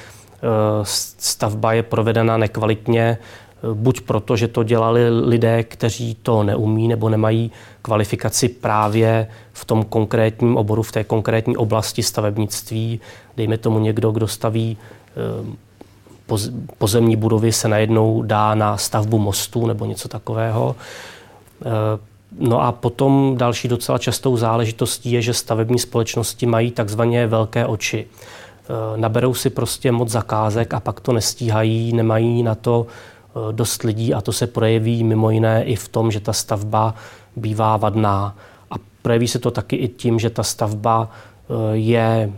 stavba 1.18 1.74
je 1.74 1.84
provedena 1.84 2.38
nekvalitně, 2.38 3.02
e, 3.02 3.18
buď 3.74 4.02
proto, 4.02 4.36
že 4.36 4.48
to 4.48 4.64
dělali 4.64 5.10
lidé, 5.10 5.64
kteří 5.64 6.16
to 6.16 6.44
neumí 6.44 6.88
nebo 6.88 7.10
nemají 7.10 7.52
kvalifikaci 7.82 8.50
právě 8.50 9.28
v 9.54 9.66
tom 9.66 9.84
konkrétním 9.84 10.58
oboru, 10.58 10.84
v 10.84 10.92
té 10.92 11.04
konkrétní 11.04 11.58
oblasti 11.58 12.04
stavebnictví. 12.04 13.00
Dejme 13.38 13.58
tomu 13.58 13.80
někdo, 13.80 14.12
kdo 14.12 14.28
staví 14.28 14.78
e, 14.78 15.73
pozemní 16.78 17.16
budovy 17.16 17.52
se 17.52 17.68
najednou 17.68 18.22
dá 18.22 18.56
na 18.56 18.78
stavbu 18.78 19.20
mostu 19.20 19.68
nebo 19.68 19.86
něco 19.86 20.08
takového. 20.08 20.76
Eh, 21.66 21.70
no 22.40 22.62
a 22.62 22.72
potom 22.72 23.38
další 23.38 23.68
docela 23.68 23.98
častou 23.98 24.38
záležitostí 24.38 25.12
je, 25.12 25.22
že 25.22 25.34
stavební 25.34 25.80
společnosti 25.80 26.46
mají 26.46 26.72
takzvaně 26.72 27.28
velké 27.28 27.66
oči. 27.66 28.08
Eh, 28.08 28.98
naberou 28.98 29.34
si 29.34 29.50
prostě 29.50 29.92
moc 29.92 30.10
zakázek 30.10 30.74
a 30.74 30.80
pak 30.80 31.00
to 31.00 31.14
nestíhají, 31.14 31.94
nemají 31.94 32.44
na 32.44 32.56
to 32.56 32.88
eh, 32.88 33.54
dost 33.54 33.84
lidí 33.84 34.14
a 34.14 34.22
to 34.22 34.32
se 34.32 34.48
projeví 34.48 35.04
mimo 35.04 35.30
jiné 35.30 35.64
i 35.64 35.76
v 35.76 35.88
tom, 35.88 36.12
že 36.12 36.20
ta 36.20 36.34
stavba 36.34 36.96
bývá 37.36 37.78
vadná. 37.78 38.36
A 38.72 38.76
projeví 39.02 39.28
se 39.28 39.40
to 39.40 39.52
taky 39.52 39.76
i 39.76 39.88
tím, 39.88 40.20
že 40.20 40.30
ta 40.30 40.44
stavba 40.44 41.10
je 41.74 42.32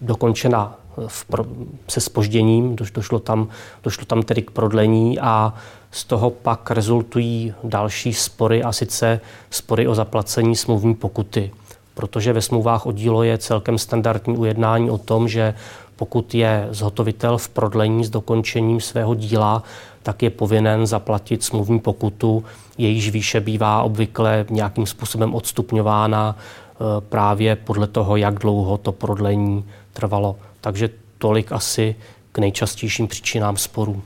dokončena 0.00 0.76
v 1.06 1.24
pro, 1.24 1.44
se 1.88 2.00
spožděním, 2.00 2.76
došlo 2.94 3.18
tam, 3.18 3.48
došlo 3.84 4.04
tam 4.04 4.22
tedy 4.22 4.42
k 4.42 4.50
prodlení 4.50 5.18
a 5.18 5.54
z 5.90 6.04
toho 6.04 6.30
pak 6.30 6.70
rezultují 6.70 7.54
další 7.64 8.14
spory 8.14 8.62
a 8.62 8.72
sice 8.72 9.20
spory 9.50 9.88
o 9.88 9.94
zaplacení 9.94 10.56
smluvní 10.56 10.94
pokuty. 10.94 11.50
Protože 11.94 12.32
ve 12.32 12.42
smlouvách 12.42 12.86
o 12.86 12.92
dílo 12.92 13.22
je 13.22 13.38
celkem 13.38 13.78
standardní 13.78 14.36
ujednání 14.36 14.90
o 14.90 14.98
tom, 14.98 15.28
že 15.28 15.54
pokud 15.96 16.34
je 16.34 16.68
zhotovitel 16.70 17.38
v 17.38 17.48
prodlení 17.48 18.04
s 18.04 18.10
dokončením 18.10 18.80
svého 18.80 19.14
díla, 19.14 19.62
tak 20.02 20.22
je 20.22 20.30
povinen 20.30 20.86
zaplatit 20.86 21.44
smluvní 21.44 21.80
pokutu, 21.80 22.44
jejíž 22.78 23.10
výše 23.10 23.40
bývá 23.40 23.82
obvykle 23.82 24.46
nějakým 24.50 24.86
způsobem 24.86 25.34
odstupňována 25.34 26.36
eh, 26.38 26.65
právě 27.00 27.56
podle 27.56 27.86
toho, 27.86 28.16
jak 28.16 28.34
dlouho 28.34 28.78
to 28.78 28.92
prodlení 28.92 29.64
trvalo. 29.92 30.36
Takže 30.60 30.90
tolik 31.18 31.52
asi 31.52 31.96
k 32.32 32.38
nejčastějším 32.38 33.08
příčinám 33.08 33.56
sporů. 33.56 34.02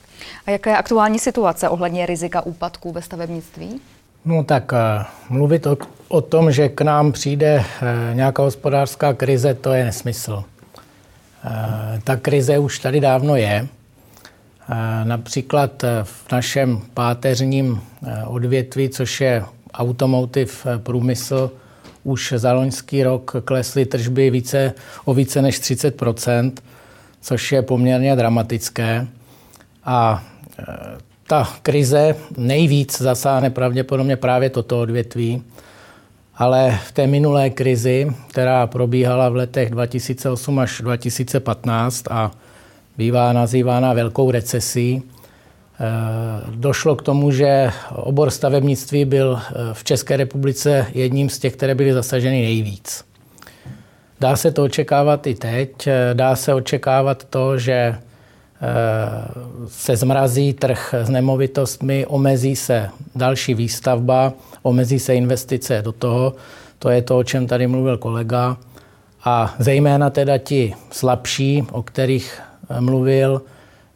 A 0.47 0.51
jaká 0.51 0.71
je 0.71 0.77
aktuální 0.77 1.19
situace 1.19 1.69
ohledně 1.69 2.07
rizika 2.07 2.41
úpadků 2.41 2.93
ve 2.93 3.03
stavebnictví? 3.03 3.81
No 4.25 4.45
tak 4.45 4.73
uh, 4.73 4.79
mluvit 5.37 5.67
o, 5.67 5.77
o 6.09 6.21
tom, 6.21 6.53
že 6.53 6.69
k 6.69 6.81
nám 6.81 7.13
přijde 7.13 7.59
uh, 7.59 8.17
nějaká 8.17 8.43
hospodářská 8.43 9.13
krize, 9.13 9.55
to 9.55 9.73
je 9.73 9.85
nesmysl. 9.85 10.45
Ta 12.05 12.17
krize 12.17 12.59
už 12.59 12.79
tady 12.79 13.01
dávno 13.01 13.37
je. 13.37 13.69
Například 15.05 15.85
v 16.03 16.33
našem 16.33 16.83
páteřním 16.95 17.83
odvětví, 18.27 18.89
což 18.89 19.21
je 19.21 19.45
automotive 19.75 20.53
průmysl, 20.79 21.51
už 22.05 22.35
za 22.37 22.53
loňský 22.53 23.03
rok 23.03 23.37
klesly 23.45 23.87
tržby 23.87 24.31
více, 24.31 24.73
o 25.05 25.15
více 25.15 25.43
než 25.43 25.61
30% 25.61 26.53
což 27.21 27.53
je 27.53 27.63
poměrně 27.63 28.17
dramatické. 28.17 29.07
A 29.85 30.25
e, 30.59 30.65
ta 31.27 31.49
krize 31.63 32.17
nejvíc 32.37 33.01
zasáhne 33.01 33.51
pravděpodobně 33.51 34.17
právě 34.17 34.51
toto 34.51 34.81
odvětví, 34.81 35.43
ale 36.37 36.79
v 36.87 36.93
té 36.93 37.07
minulé 37.07 37.51
krizi, 37.51 38.13
která 38.31 38.67
probíhala 38.67 39.29
v 39.29 39.37
letech 39.37 39.71
2008 39.71 40.59
až 40.59 40.81
2015 40.81 42.05
a 42.11 42.31
bývá 42.99 43.33
nazývána 43.33 43.93
velkou 43.93 44.31
recesí, 44.31 45.03
došlo 46.51 46.97
k 46.97 47.03
tomu, 47.03 47.31
že 47.31 47.71
obor 47.91 48.31
stavebnictví 48.31 49.05
byl 49.05 49.39
eh, 49.41 49.55
v 49.73 49.85
České 49.85 50.17
republice 50.17 50.87
jedním 50.95 51.29
z 51.29 51.39
těch, 51.39 51.53
které 51.57 51.75
byly 51.75 51.93
zasaženy 51.93 52.43
nejvíc. 52.43 53.05
Dá 54.21 54.37
se 54.37 54.53
to 54.53 54.63
očekávat 54.63 55.27
i 55.27 55.35
teď. 55.35 55.87
Eh, 55.87 56.11
dá 56.15 56.37
se 56.37 56.55
očekávat 56.55 57.25
to, 57.25 57.59
že 57.59 57.97
se 59.69 59.97
zmrazí 59.97 60.53
trh 60.53 60.95
s 60.99 61.09
nemovitostmi, 61.09 62.07
omezí 62.07 62.57
se 62.57 62.89
další 63.15 63.55
výstavba, 63.55 64.33
omezí 64.63 64.99
se 64.99 65.15
investice 65.15 65.83
do 65.83 65.93
toho. 65.93 66.35
To 66.79 66.91
je 66.91 67.03
to, 67.03 67.19
o 67.19 67.25
čem 67.25 67.47
tady 67.47 67.67
mluvil 67.67 67.99
kolega. 67.99 68.57
A 69.25 69.55
zejména 69.59 70.11
teda 70.11 70.39
ti 70.39 70.75
slabší, 70.91 71.65
o 71.73 71.83
kterých 71.83 72.41
mluvil, 72.81 73.43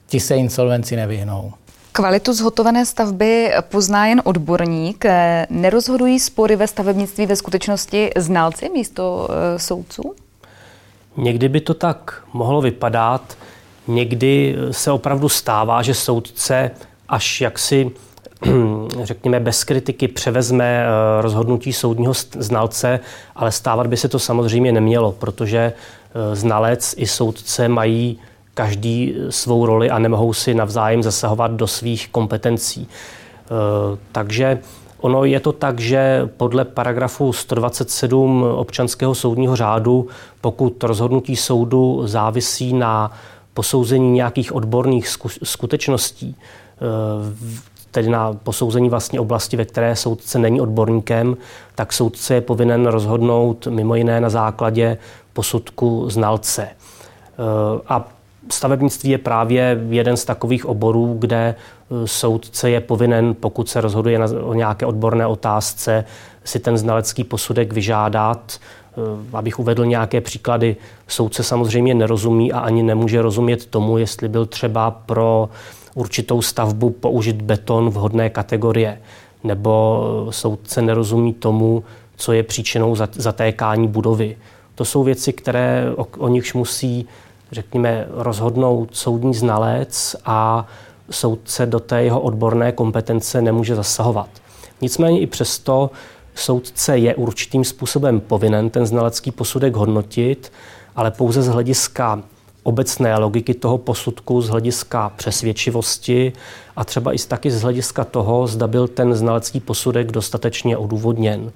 ti 0.07 0.21
se 0.21 0.37
insolvenci 0.37 0.97
nevyhnou. 0.97 1.53
Kvalitu 1.97 2.33
zhotovené 2.33 2.87
stavby 2.87 3.53
pozná 3.61 4.07
jen 4.07 4.23
odborník. 4.25 5.05
Nerozhodují 5.51 6.21
spory 6.21 6.57
ve 6.57 6.67
stavebnictví 6.67 7.27
ve 7.27 7.37
skutečnosti 7.37 8.11
znalci 8.17 8.69
místo 8.69 9.29
e, 9.31 9.59
soudců? 9.59 10.15
Někdy 11.17 11.49
by 11.49 11.61
to 11.61 11.75
tak 11.75 12.23
mohlo 12.33 12.61
vypadat. 12.61 13.37
Někdy 13.87 14.57
se 14.71 14.91
opravdu 14.91 15.29
stává, 15.29 15.83
že 15.83 15.95
soudce 15.95 16.71
až 17.09 17.41
jaksi 17.41 17.91
řekněme, 19.03 19.41
bez 19.41 19.65
kritiky 19.65 20.09
převezme 20.09 20.87
rozhodnutí 21.21 21.73
soudního 21.73 22.15
znalce, 22.39 23.01
ale 23.37 23.53
stávat 23.53 23.87
by 23.87 23.97
se 23.97 24.09
to 24.09 24.19
samozřejmě 24.19 24.73
nemělo, 24.73 25.13
protože 25.13 25.73
znalec 26.33 26.95
i 26.99 27.07
soudce 27.07 27.69
mají 27.69 28.19
každý 28.55 29.15
svou 29.31 29.67
roli 29.67 29.91
a 29.91 29.99
nemohou 29.99 30.33
si 30.33 30.55
navzájem 30.55 31.03
zasahovat 31.03 31.51
do 31.51 31.67
svých 31.67 32.09
kompetencí. 32.09 32.83
E, 32.83 32.89
takže 34.13 34.59
ono 35.01 35.25
je 35.25 35.41
to 35.41 35.53
tak, 35.53 35.81
že 35.81 36.29
podle 36.37 36.65
paragrafu 36.65 37.33
127 37.33 38.43
občanského 38.43 39.15
soudního 39.15 39.57
řádu, 39.57 40.09
pokud 40.41 40.85
rozhodnutí 40.85 41.37
soudu 41.37 42.03
závisí 42.05 42.73
na 42.73 43.13
posouzení 43.55 44.13
nějakých 44.13 44.55
odborných 44.55 45.09
skutečností, 45.45 46.37
e, 46.37 47.57
tedy 47.91 48.09
na 48.09 48.33
posouzení 48.33 48.89
vlastně 48.89 49.21
oblasti, 49.21 49.57
ve 49.57 49.65
které 49.65 49.97
soudce 49.97 50.39
není 50.39 50.61
odborníkem, 50.61 51.37
tak 51.75 51.93
soudce 51.93 52.35
je 52.35 52.41
povinen 52.41 52.87
rozhodnout 52.87 53.67
mimo 53.67 53.95
jiné 53.95 54.21
na 54.21 54.31
základě 54.31 54.99
posudku 55.33 56.11
znalce. 56.11 56.63
E, 56.63 56.75
a 57.89 58.14
Stavebnictví 58.51 59.11
je 59.11 59.19
právě 59.19 59.81
jeden 59.89 60.17
z 60.17 60.25
takových 60.25 60.67
oborů, 60.67 61.17
kde 61.19 61.37
e, 61.37 61.55
soudce 62.07 62.71
je 62.71 62.81
povinen, 62.81 63.35
pokud 63.35 63.69
se 63.69 63.81
rozhoduje 63.81 64.19
o 64.25 64.55
nějaké 64.55 64.87
odborné 64.87 65.27
otázce, 65.27 66.05
si 66.45 66.59
ten 66.59 66.79
znalecký 66.79 67.25
posudek 67.25 67.73
vyžádat. 67.73 68.61
E, 69.33 69.37
abych 69.37 69.59
uvedl 69.59 69.87
nějaké 69.87 70.21
příklady, 70.21 70.77
soudce 71.09 71.43
samozřejmě 71.43 71.95
nerozumí 71.95 72.53
a 72.53 72.59
ani 72.59 72.83
nemůže 72.83 73.23
rozumět 73.23 73.67
tomu, 73.67 73.99
jestli 73.99 74.29
byl 74.29 74.47
třeba 74.47 74.91
pro 74.91 75.49
určitou 75.95 76.43
stavbu 76.43 76.91
použit 76.91 77.43
beton 77.43 77.91
vhodné 77.91 78.31
kategorie, 78.31 79.01
nebo 79.45 80.05
e, 80.29 80.33
soudce 80.33 80.83
nerozumí 80.83 81.33
tomu, 81.35 81.85
co 82.17 82.33
je 82.33 82.43
příčinou 82.43 82.97
zatékání 83.13 83.89
budovy. 83.89 84.37
To 84.75 84.85
jsou 84.85 85.03
věci, 85.03 85.33
které 85.33 85.87
o, 85.97 86.07
o 86.19 86.29
nichž 86.29 86.55
musí 86.55 87.07
řekněme, 87.55 88.07
rozhodnout 88.11 88.97
soudní 88.97 89.35
znalec 89.35 90.17
a 90.25 90.67
soudce 91.11 91.67
do 91.67 91.81
té 91.81 92.03
jeho 92.03 92.21
odborné 92.21 92.73
kompetence 92.73 93.43
nemůže 93.43 93.75
zasahovat. 93.75 94.29
Nicméně 94.81 95.21
i 95.21 95.27
přesto 95.27 95.91
soudce 96.35 96.99
je 96.99 97.15
určitým 97.15 97.65
způsobem 97.65 98.21
povinen 98.21 98.71
ten 98.71 98.87
znalecký 98.87 99.31
posudek 99.31 99.77
hodnotit, 99.77 100.53
ale 100.97 101.11
pouze 101.11 101.43
z 101.43 101.49
hlediska 101.49 102.23
obecné 102.63 103.19
logiky 103.19 103.55
toho 103.55 103.79
posudku, 103.79 104.41
z 104.41 104.49
hlediska 104.49 105.13
přesvědčivosti 105.17 106.33
a 106.77 106.85
třeba 106.85 107.13
i 107.13 107.19
taky 107.19 107.51
z 107.51 107.63
hlediska 107.63 108.05
toho, 108.05 108.47
zda 108.47 108.67
byl 108.67 108.89
ten 108.89 109.15
znalecký 109.15 109.61
posudek 109.61 110.13
dostatečně 110.13 110.77
odůvodněn. 110.77 111.41
E, 111.41 111.53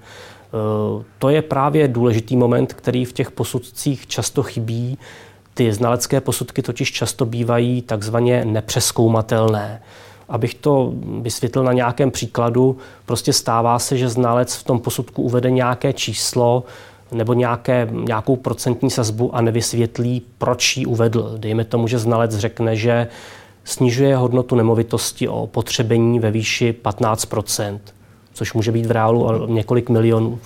to 1.19 1.29
je 1.29 1.43
právě 1.43 1.89
důležitý 1.89 2.37
moment, 2.37 2.73
který 2.73 3.05
v 3.05 3.13
těch 3.13 3.31
posudcích 3.31 4.07
často 4.07 4.43
chybí, 4.43 4.99
ty 5.59 5.73
znalecké 5.73 6.21
posudky 6.21 6.63
totiž 6.63 6.93
často 6.93 7.27
bývají 7.27 7.83
takzvaně 7.83 8.45
nepřeskoumatelné. 8.45 9.83
Abych 10.29 10.55
to 10.55 10.93
vysvětlil 11.21 11.65
na 11.65 11.73
nějakém 11.73 12.11
příkladu, 12.11 12.77
prostě 13.07 13.33
stává 13.33 13.79
se, 13.79 13.97
že 13.97 14.09
znalec 14.09 14.55
v 14.55 14.65
tom 14.65 14.81
posudku 14.81 15.23
uvede 15.23 15.51
nějaké 15.51 15.93
číslo 15.93 16.65
nebo 17.13 17.35
nějaké, 17.35 17.89
nějakou 17.91 18.37
procentní 18.37 18.91
sazbu 18.91 19.35
a 19.35 19.41
nevysvětlí, 19.41 20.23
proč 20.39 20.77
ji 20.77 20.87
uvedl. 20.87 21.35
Dejme 21.37 21.65
tomu, 21.65 21.89
že 21.89 21.99
znalec 21.99 22.37
řekne, 22.37 22.77
že 22.77 23.09
snižuje 23.65 24.17
hodnotu 24.17 24.57
nemovitosti 24.57 25.29
o 25.29 25.47
potřebení 25.47 26.21
ve 26.21 26.31
výši 26.31 26.75
15% 26.83 27.79
což 28.39 28.53
může 28.53 28.73
být 28.73 28.87
v 28.87 28.91
reálu 28.91 29.47
několik 29.47 29.91
milionů. 29.91 30.39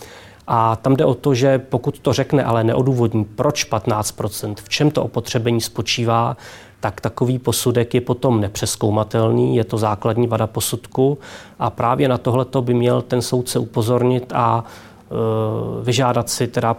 A 0.46 0.76
tam 0.76 0.96
jde 0.96 1.05
o 1.05 1.14
to, 1.14 1.35
že 1.35 1.59
pokud 1.59 1.98
to 1.98 2.12
řekne, 2.12 2.44
ale 2.44 2.64
neodůvodní, 2.64 3.24
proč 3.24 3.70
15% 3.72 4.55
v 4.64 4.68
čem 4.68 4.90
to 4.90 5.02
opotřebení 5.02 5.61
spočívá, 5.61 6.37
tak 6.83 7.00
takový 7.00 7.38
posudek 7.38 7.94
je 7.94 8.00
potom 8.00 8.40
nepřeskoumatelný, 8.40 9.57
je 9.57 9.64
to 9.64 9.78
základní 9.78 10.26
vada 10.26 10.46
posudku 10.46 11.18
a 11.59 11.70
právě 11.70 12.09
na 12.09 12.18
tohle 12.18 12.46
by 12.61 12.74
měl 12.74 13.02
ten 13.02 13.22
soudce 13.22 13.59
upozornit 13.59 14.33
a 14.35 14.64
e, 14.64 15.85
vyžádat 15.85 16.31
si 16.31 16.46
teda 16.46 16.76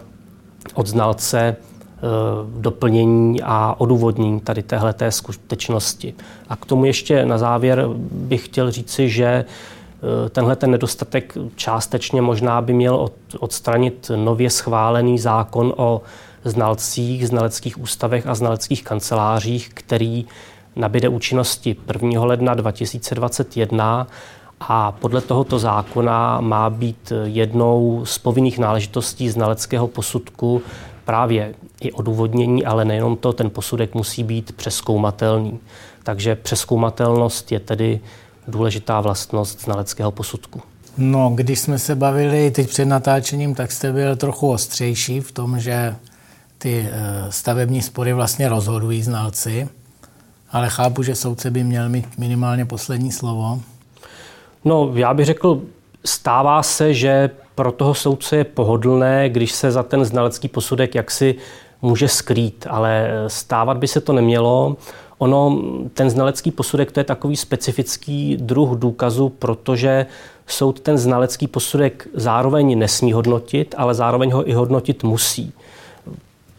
od 0.74 0.86
znalce 0.86 1.40
e, 1.40 1.56
doplnění 2.60 3.42
a 3.42 3.74
odůvodnění 3.78 4.40
tady 4.40 4.62
téhleté 4.62 5.10
skutečnosti. 5.10 6.14
A 6.48 6.56
k 6.56 6.66
tomu 6.66 6.84
ještě 6.84 7.26
na 7.26 7.38
závěr 7.38 7.88
bych 8.12 8.44
chtěl 8.44 8.70
říci, 8.70 9.08
že 9.08 9.44
tenhle 10.30 10.56
ten 10.56 10.70
nedostatek 10.70 11.34
částečně 11.56 12.22
možná 12.22 12.62
by 12.62 12.72
měl 12.72 13.08
odstranit 13.38 14.10
nově 14.16 14.50
schválený 14.50 15.18
zákon 15.18 15.74
o 15.76 16.02
znalcích, 16.44 17.28
znaleckých 17.28 17.80
ústavech 17.80 18.26
a 18.26 18.34
znaleckých 18.34 18.84
kancelářích, 18.84 19.70
který 19.74 20.26
nabide 20.76 21.08
účinnosti 21.08 21.76
1. 22.02 22.24
ledna 22.24 22.54
2021 22.54 24.06
a 24.60 24.92
podle 24.92 25.20
tohoto 25.20 25.58
zákona 25.58 26.40
má 26.40 26.70
být 26.70 27.12
jednou 27.24 28.02
z 28.04 28.18
povinných 28.18 28.58
náležitostí 28.58 29.28
znaleckého 29.28 29.88
posudku 29.88 30.62
právě 31.04 31.54
i 31.80 31.92
odůvodnění, 31.92 32.64
ale 32.64 32.84
nejenom 32.84 33.16
to, 33.16 33.32
ten 33.32 33.50
posudek 33.50 33.94
musí 33.94 34.24
být 34.24 34.52
přeskoumatelný. 34.52 35.58
Takže 36.02 36.36
přeskoumatelnost 36.36 37.52
je 37.52 37.60
tedy 37.60 38.00
důležitá 38.48 39.00
vlastnost 39.00 39.64
znaleckého 39.64 40.10
posudku. 40.10 40.60
No, 40.98 41.32
když 41.34 41.58
jsme 41.58 41.78
se 41.78 41.94
bavili 41.94 42.50
teď 42.50 42.68
před 42.68 42.84
natáčením, 42.84 43.54
tak 43.54 43.72
jste 43.72 43.92
byl 43.92 44.16
trochu 44.16 44.50
ostřejší 44.50 45.20
v 45.20 45.32
tom, 45.32 45.60
že 45.60 45.96
ty 46.58 46.88
eh, 46.90 47.32
stavební 47.32 47.82
spory 47.82 48.12
vlastně 48.12 48.48
rozhodují 48.48 49.02
znalci, 49.02 49.68
ale 50.50 50.68
chápu, 50.68 51.02
že 51.02 51.14
soudce 51.14 51.50
by 51.50 51.64
měl 51.64 51.88
mít 51.88 52.18
minimálně 52.18 52.64
poslední 52.64 53.12
slovo. 53.12 53.60
No, 54.64 54.90
já 54.94 55.14
bych 55.14 55.26
řekl, 55.26 55.62
stává 56.04 56.62
se, 56.62 56.94
že 56.94 57.30
pro 57.54 57.72
toho 57.72 57.94
soudce 57.94 58.36
je 58.36 58.44
pohodlné, 58.44 59.28
když 59.28 59.52
se 59.52 59.70
za 59.70 59.82
ten 59.82 60.04
znalecký 60.04 60.48
posudek 60.48 60.94
jaksi 60.94 61.34
může 61.82 62.08
skrýt, 62.08 62.66
ale 62.70 63.10
stávat 63.26 63.76
by 63.76 63.88
se 63.88 64.00
to 64.00 64.12
nemělo. 64.12 64.76
Ono, 65.18 65.62
ten 65.94 66.10
znalecký 66.10 66.50
posudek, 66.50 66.92
to 66.92 67.00
je 67.00 67.04
takový 67.04 67.36
specifický 67.36 68.36
druh 68.40 68.70
důkazu, 68.70 69.28
protože 69.28 70.06
soud 70.46 70.80
ten 70.80 70.98
znalecký 70.98 71.46
posudek 71.46 72.08
zároveň 72.14 72.78
nesmí 72.78 73.12
hodnotit, 73.12 73.74
ale 73.78 73.94
zároveň 73.94 74.30
ho 74.30 74.48
i 74.48 74.52
hodnotit 74.52 75.02
musí. 75.02 75.52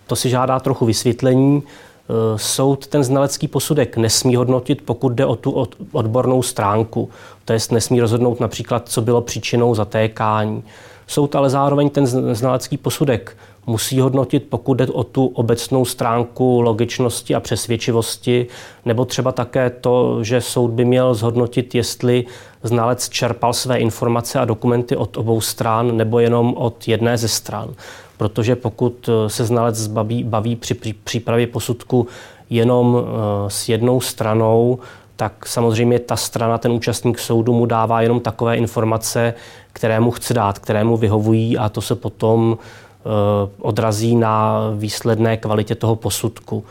To 0.08 0.16
si 0.16 0.30
žádá 0.30 0.60
trochu 0.60 0.86
vysvětlení. 0.86 1.64
E, 1.64 2.40
soud 2.40 2.88
ten 2.88 3.04
znalecký 3.04 3.48
posudek 3.48 3.98
nesmí 3.98 4.36
hodnotit, 4.36 4.82
pokud 4.82 5.10
jde 5.10 5.26
o 5.26 5.36
tu 5.36 5.68
odbornou 5.92 6.42
stránku. 6.42 7.10
To 7.46 7.54
jest 7.54 7.72
nesmí 7.72 8.02
rozhodnout 8.02 8.40
například, 8.40 8.90
co 8.90 9.02
bylo 9.02 9.22
příčinou 9.22 9.76
zatékání. 9.76 10.64
Soud 11.08 11.36
ale 11.36 11.50
zároveň 11.50 11.90
ten 11.90 12.36
znalecký 12.36 12.78
posudek 12.78 13.38
musí 13.68 14.00
hodnotit, 14.00 14.46
pokud 14.50 14.74
jde 14.74 14.88
o 14.88 15.04
tu 15.04 15.26
obecnou 15.26 15.86
stránku 15.86 16.62
logičnosti 16.62 17.36
a 17.36 17.40
přesvědčivosti, 17.40 18.48
nebo 18.86 19.06
třeba 19.06 19.32
také 19.32 19.70
to, 19.70 20.24
že 20.24 20.42
soud 20.42 20.72
by 20.72 20.86
měl 20.86 21.14
zhodnotit, 21.14 21.76
jestli 21.76 22.26
znalec 22.64 23.10
čerpal 23.10 23.54
své 23.54 23.78
informace 23.78 24.40
a 24.40 24.46
dokumenty 24.46 24.96
od 24.96 25.18
obou 25.18 25.42
stran 25.42 25.98
nebo 25.98 26.20
jenom 26.20 26.54
od 26.58 26.88
jedné 26.88 27.18
ze 27.18 27.28
stran. 27.28 27.74
Protože 28.18 28.56
pokud 28.56 29.10
eh, 29.10 29.30
se 29.30 29.46
znalec 29.46 29.88
baví, 29.88 30.24
baví 30.24 30.56
při 30.56 30.76
přípravě 31.04 31.48
posudku 31.48 32.08
jenom 32.50 32.98
eh, 32.98 33.50
s 33.50 33.70
jednou 33.70 34.02
stranou, 34.02 34.80
tak 35.16 35.46
samozřejmě 35.48 36.00
ta 36.00 36.16
strana, 36.16 36.58
ten 36.58 36.72
účastník 36.72 37.20
soudu 37.20 37.54
mu 37.54 37.66
dává 37.66 38.02
jenom 38.02 38.20
takové 38.20 38.58
informace, 38.58 39.34
které 39.74 40.00
mu 40.00 40.12
chce 40.12 40.34
dát, 40.34 40.60
které 40.60 40.84
mu 40.84 40.98
vyhovují 40.98 41.58
a 41.58 41.70
to 41.70 41.82
se 41.82 41.96
potom 41.96 42.58
eh, 42.60 42.85
odrazí 43.60 44.16
na 44.16 44.60
výsledné 44.76 45.38
kvalitě 45.38 45.76
toho 45.76 45.96
posudku. 45.96 46.64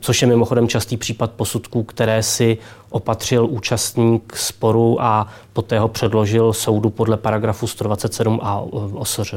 Což 0.00 0.22
je 0.22 0.28
mimochodem 0.28 0.68
častý 0.68 0.96
případ 0.96 1.30
posudků, 1.30 1.82
které 1.82 2.22
si 2.22 2.58
opatřil 2.90 3.46
účastník 3.46 4.36
sporu 4.36 5.02
a 5.02 5.28
poté 5.52 5.78
ho 5.78 5.88
předložil 5.88 6.52
soudu 6.52 6.90
podle 6.90 7.16
paragrafu 7.16 7.66
127a 7.66 8.68
OSŘ. 8.94 9.34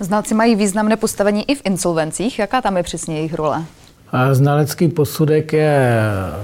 Znalci 0.00 0.34
mají 0.34 0.54
významné 0.54 0.96
postavení 0.96 1.50
i 1.50 1.54
v 1.54 1.62
insolvencích. 1.64 2.38
Jaká 2.38 2.62
tam 2.62 2.76
je 2.76 2.82
přesně 2.82 3.16
jejich 3.16 3.34
role? 3.34 3.64
Znalecký 4.32 4.88
posudek 4.88 5.52
je 5.52 5.92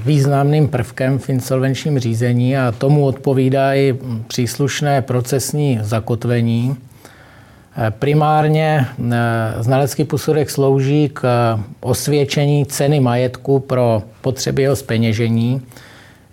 významným 0.05 0.69
prvkem 0.69 1.19
v 1.19 1.29
insolvenčním 1.29 1.99
řízení 1.99 2.57
a 2.57 2.73
tomu 2.73 3.07
odpovídá 3.07 3.75
i 3.75 3.99
příslušné 4.27 5.03
procesní 5.03 5.79
zakotvení. 5.83 6.77
Primárně 7.91 8.87
e, 9.13 9.63
znalecký 9.63 10.05
posudek 10.05 10.51
slouží 10.51 11.09
k 11.13 11.23
osvědčení 11.81 12.67
ceny 12.67 13.01
majetku 13.01 13.61
pro 13.61 14.03
potřeby 14.21 14.63
jeho 14.63 14.77
speněžení. 14.77 15.63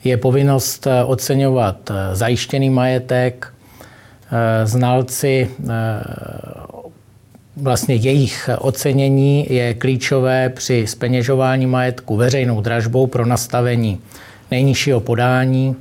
Je 0.04 0.18
povinnost 0.18 0.88
oceňovat 1.06 1.92
zajištěný 2.14 2.70
majetek. 2.70 3.54
E, 4.32 4.68
znalci 4.68 5.50
e, 5.70 5.74
vlastně 7.62 7.96
jejich 7.96 8.50
ocenění 8.60 9.46
je 9.50 9.74
klíčové 9.74 10.50
při 10.50 10.88
speněžování 10.88 11.66
majetku 11.66 12.16
veřejnou 12.16 12.62
dražbou 12.62 13.08
pro 13.08 13.26
nastavení 13.26 14.00
nejnižšího 14.52 15.00
podání. 15.00 15.76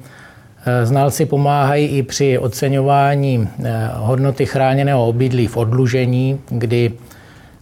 Znalci 0.85 1.27
pomáhají 1.27 1.87
i 1.87 2.03
při 2.03 2.38
oceňování 2.38 3.49
eh, 3.64 3.91
hodnoty 3.95 4.47
chráněného 4.47 5.07
obydlí 5.07 5.47
v 5.47 5.57
odlužení, 5.57 6.41
kdy 6.49 6.93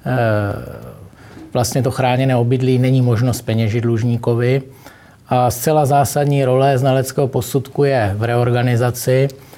eh, 0.07 0.13
vlastně 1.53 1.83
to 1.83 1.91
chráněné 1.91 2.37
obydlí 2.37 2.79
není 2.79 3.03
možno 3.03 3.35
speněžit 3.35 3.83
dlužníkovi. 3.83 4.63
A 5.29 5.51
zcela 5.51 5.87
zásadní 5.87 6.45
role 6.45 6.79
znaleckého 6.79 7.29
posudku 7.29 7.85
je 7.85 8.15
v 8.17 8.23
reorganizaci, 8.23 9.29
Eh, 9.29 9.56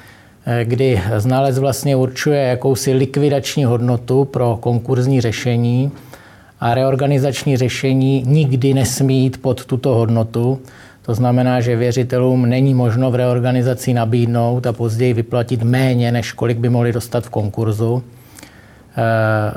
kdy 0.64 1.02
znalec 1.16 1.58
vlastně 1.58 1.96
určuje 1.96 2.42
jakousi 2.42 2.92
likvidační 2.92 3.64
hodnotu 3.64 4.24
pro 4.24 4.58
konkurzní 4.61 5.20
řešení 5.20 5.90
a 6.61 6.74
reorganizační 6.74 7.56
řešení 7.56 8.22
nikdy 8.26 8.74
nesmí 8.74 9.22
jít 9.22 9.42
pod 9.42 9.64
tuto 9.64 9.94
hodnotu. 9.94 10.58
To 11.02 11.14
znamená, 11.14 11.61
že 11.61 11.76
věřitelům 11.76 12.48
není 12.48 12.74
možno 12.74 13.11
v 13.11 13.14
reorganizaci 13.14 13.94
nabídnout 13.94 14.66
a 14.66 14.72
později 14.72 15.14
vyplatit 15.14 15.62
méně, 15.62 16.12
než 16.12 16.32
kolik 16.32 16.58
by 16.58 16.68
mohli 16.68 16.92
dostat 16.92 17.24
v 17.24 17.30
konkurzu. 17.30 18.02
Eh, 18.98 19.52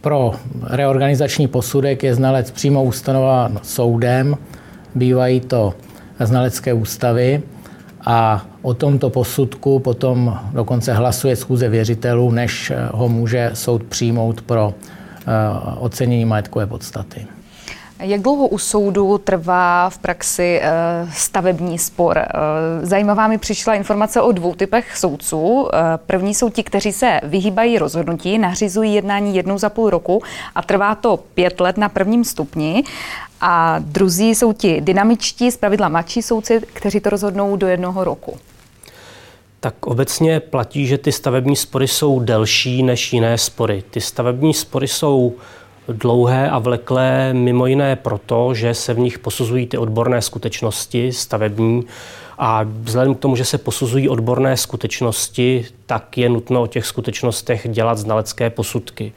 pro 0.00 0.32
reorganizační 0.62 1.48
posudek 1.48 2.02
je 2.02 2.14
znalec 2.14 2.50
přímo 2.50 2.84
ustanován 2.84 3.60
soudem, 3.62 4.36
bývají 4.94 5.40
to 5.40 5.74
znalecké 6.20 6.72
ústavy 6.72 7.42
a 8.08 8.46
o 8.62 8.74
tomto 8.74 9.10
posudku 9.10 9.78
potom 9.78 10.38
dokonce 10.52 10.92
hlasuje 10.92 11.36
schůze 11.36 11.68
věřitelů, 11.68 12.30
než 12.30 12.72
ho 12.92 13.08
může 13.08 13.50
soud 13.54 13.82
přijmout 13.82 14.42
pro 14.42 14.74
eh, 14.74 15.24
ocenění 15.78 16.24
majetkové 16.24 16.66
podstaty. 16.66 17.26
Jak 18.00 18.20
dlouho 18.20 18.48
u 18.48 18.58
soudu 18.58 19.18
trvá 19.18 19.90
v 19.90 19.98
praxi 19.98 20.60
eh, 20.62 20.70
stavební 21.12 21.78
spor? 21.78 22.18
Eh, 22.18 22.26
zajímavá 22.86 23.28
mi 23.28 23.38
přišla 23.38 23.74
informace 23.74 24.20
o 24.20 24.32
dvou 24.32 24.54
typech 24.54 24.96
soudců. 24.96 25.68
První 26.06 26.34
jsou 26.34 26.50
ti, 26.50 26.62
kteří 26.62 26.92
se 26.92 27.20
vyhýbají 27.22 27.78
rozhodnutí, 27.78 28.38
nařizují 28.38 28.94
jednání 28.94 29.36
jednou 29.36 29.58
za 29.58 29.68
půl 29.68 29.90
roku 29.90 30.22
a 30.54 30.62
trvá 30.62 30.94
to 30.94 31.16
pět 31.34 31.60
let 31.60 31.78
na 31.78 31.88
prvním 31.88 32.24
stupni. 32.24 32.84
A 33.40 33.78
druzí 33.78 34.34
jsou 34.34 34.52
ti 34.52 34.80
dynamičtí, 34.80 35.50
zpravidla 35.50 35.88
mladší 35.88 36.22
soudci, 36.22 36.60
kteří 36.72 37.00
to 37.00 37.10
rozhodnou 37.10 37.56
do 37.56 37.66
jednoho 37.66 38.04
roku. 38.04 38.38
Tak 39.60 39.86
obecně 39.86 40.40
platí, 40.40 40.86
že 40.86 40.98
ty 40.98 41.12
stavební 41.12 41.56
spory 41.56 41.88
jsou 41.88 42.20
delší 42.20 42.82
než 42.82 43.12
jiné 43.12 43.38
spory. 43.38 43.82
Ty 43.90 44.00
stavební 44.00 44.54
spory 44.54 44.88
jsou 44.88 45.34
dlouhé 45.88 46.50
a 46.50 46.58
vleklé 46.58 47.32
mimo 47.32 47.66
jiné 47.66 47.96
proto, 47.96 48.54
že 48.54 48.74
se 48.74 48.94
v 48.94 48.98
nich 48.98 49.18
posuzují 49.18 49.66
ty 49.66 49.78
odborné 49.78 50.22
skutečnosti 50.22 51.12
stavební 51.12 51.84
a 52.38 52.64
vzhledem 52.82 53.14
k 53.14 53.18
tomu, 53.18 53.36
že 53.36 53.44
se 53.44 53.58
posuzují 53.58 54.08
odborné 54.08 54.56
skutečnosti, 54.56 55.66
tak 55.86 56.18
je 56.18 56.28
nutno 56.28 56.62
o 56.62 56.66
těch 56.66 56.86
skutečnostech 56.86 57.66
dělat 57.70 57.98
znalecké 57.98 58.50
posudky. 58.50 59.12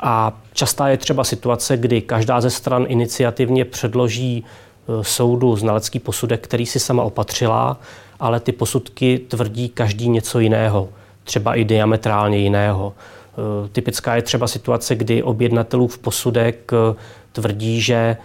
A 0.00 0.32
častá 0.52 0.88
je 0.88 0.96
třeba 0.96 1.24
situace, 1.24 1.76
kdy 1.76 2.00
každá 2.00 2.40
ze 2.40 2.50
stran 2.50 2.84
iniciativně 2.88 3.64
předloží 3.64 4.44
e, 4.44 5.04
soudu 5.04 5.56
znalecký 5.56 5.98
posudek, 5.98 6.44
který 6.44 6.66
si 6.66 6.80
sama 6.80 7.02
opatřila, 7.02 7.80
ale 8.20 8.40
ty 8.40 8.52
posudky 8.52 9.18
tvrdí 9.18 9.68
každý 9.68 10.08
něco 10.08 10.38
jiného, 10.38 10.88
třeba 11.24 11.54
i 11.54 11.64
diametrálně 11.64 12.38
jiného. 12.38 12.92
E, 13.34 13.68
typická 13.68 14.16
je 14.16 14.22
třeba 14.22 14.46
situace, 14.46 14.94
kdy 14.94 15.22
objednatelův 15.22 15.98
posudek 15.98 16.72
e, 16.72 16.94
tvrdí, 17.32 17.80
že 17.80 18.16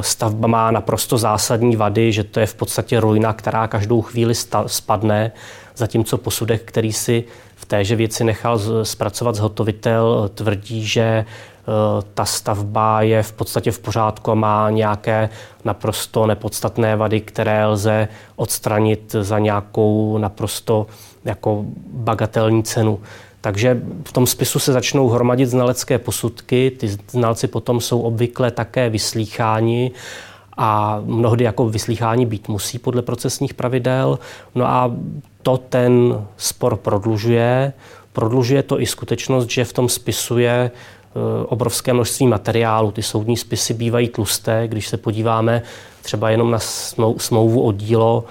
stavba 0.00 0.48
má 0.48 0.70
naprosto 0.70 1.18
zásadní 1.18 1.76
vady, 1.76 2.12
že 2.12 2.24
to 2.24 2.40
je 2.40 2.46
v 2.46 2.54
podstatě 2.54 3.00
ruina, 3.00 3.32
která 3.32 3.66
každou 3.66 4.02
chvíli 4.02 4.34
spadne, 4.66 5.32
zatímco 5.76 6.18
posudek, 6.18 6.62
který 6.64 6.92
si 6.92 7.24
v 7.56 7.64
téže 7.64 7.96
věci 7.96 8.24
nechal 8.24 8.60
zpracovat 8.82 9.34
zhotovitel, 9.34 10.30
tvrdí, 10.34 10.86
že 10.86 11.24
ta 12.14 12.24
stavba 12.24 13.02
je 13.02 13.22
v 13.22 13.32
podstatě 13.32 13.70
v 13.70 13.78
pořádku 13.78 14.30
a 14.30 14.34
má 14.34 14.70
nějaké 14.70 15.28
naprosto 15.64 16.26
nepodstatné 16.26 16.96
vady, 16.96 17.20
které 17.20 17.66
lze 17.66 18.08
odstranit 18.36 19.16
za 19.20 19.38
nějakou 19.38 20.18
naprosto 20.18 20.86
jako 21.24 21.64
bagatelní 21.92 22.62
cenu. 22.62 23.00
Takže 23.40 23.82
v 24.04 24.12
tom 24.12 24.26
spisu 24.26 24.58
se 24.58 24.72
začnou 24.72 25.08
hromadit 25.08 25.48
znalecké 25.48 25.98
posudky, 25.98 26.72
ty 26.76 26.88
znalci 27.10 27.48
potom 27.48 27.80
jsou 27.80 28.00
obvykle 28.00 28.50
také 28.50 28.90
vyslýcháni 28.90 29.92
a 30.56 31.00
mnohdy 31.04 31.44
jako 31.44 31.68
vyslýchání 31.68 32.26
být 32.26 32.48
musí 32.48 32.78
podle 32.78 33.02
procesních 33.02 33.54
pravidel. 33.54 34.18
No 34.54 34.66
a 34.66 34.92
to 35.42 35.56
ten 35.56 36.24
spor 36.36 36.76
prodlužuje. 36.76 37.72
Prodlužuje 38.12 38.62
to 38.62 38.80
i 38.80 38.86
skutečnost, 38.86 39.50
že 39.50 39.64
v 39.64 39.72
tom 39.72 39.88
spisu 39.88 40.38
je 40.38 40.50
e, 40.50 40.70
obrovské 41.46 41.92
množství 41.92 42.26
materiálu. 42.26 42.92
Ty 42.92 43.02
soudní 43.02 43.36
spisy 43.36 43.74
bývají 43.74 44.08
tlusté, 44.08 44.68
když 44.68 44.88
se 44.88 44.96
podíváme 44.96 45.62
třeba 46.02 46.30
jenom 46.30 46.50
na 46.50 46.58
smlouvu 47.16 47.62
o 47.62 47.72
dílo 47.72 48.24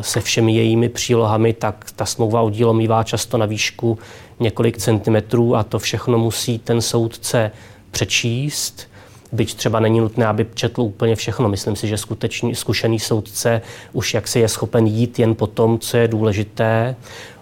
se 0.00 0.20
všemi 0.20 0.54
jejími 0.54 0.88
přílohami, 0.88 1.52
tak 1.52 1.90
ta 1.96 2.06
smlouva 2.06 2.40
o 2.40 2.50
dílo 2.50 2.74
mývá 2.74 3.02
často 3.02 3.38
na 3.38 3.46
výšku 3.46 3.98
několik 4.40 4.78
centimetrů 4.78 5.56
a 5.56 5.62
to 5.62 5.78
všechno 5.78 6.18
musí 6.18 6.58
ten 6.58 6.80
soudce 6.80 7.50
přečíst 7.90 8.92
byť 9.32 9.54
třeba 9.54 9.80
není 9.80 10.00
nutné, 10.00 10.26
aby 10.26 10.46
četl 10.54 10.80
úplně 10.80 11.16
všechno. 11.16 11.48
Myslím 11.48 11.76
si, 11.76 11.88
že 11.88 11.98
skutečný, 11.98 12.54
zkušený 12.54 12.98
soudce 12.98 13.62
už 13.92 14.14
jak 14.14 14.28
se 14.28 14.38
je 14.38 14.48
schopen 14.48 14.86
jít 14.86 15.18
jen 15.18 15.34
po 15.34 15.46
tom, 15.46 15.78
co 15.78 15.96
je 15.96 16.08
důležité. 16.08 16.96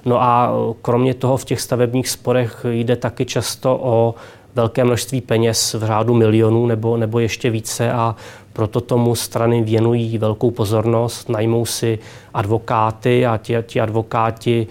No 0.04 0.22
a 0.22 0.52
kromě 0.82 1.14
toho 1.14 1.36
v 1.36 1.44
těch 1.44 1.60
stavebních 1.60 2.08
sporech 2.08 2.66
jde 2.70 2.96
taky 2.96 3.24
často 3.26 3.78
o 3.82 4.14
velké 4.54 4.84
množství 4.84 5.20
peněz 5.20 5.74
v 5.74 5.84
řádu 5.84 6.14
milionů 6.14 6.66
nebo, 6.66 6.96
nebo 6.96 7.18
ještě 7.18 7.50
více 7.50 7.92
a 7.92 8.16
proto 8.52 8.80
tomu 8.80 9.14
strany 9.14 9.62
věnují 9.62 10.18
velkou 10.18 10.50
pozornost, 10.50 11.28
najmou 11.28 11.66
si 11.66 11.98
advokáty 12.34 13.26
a 13.26 13.36
ti, 13.36 13.56
ti 13.66 13.80
advokáti 13.80 14.66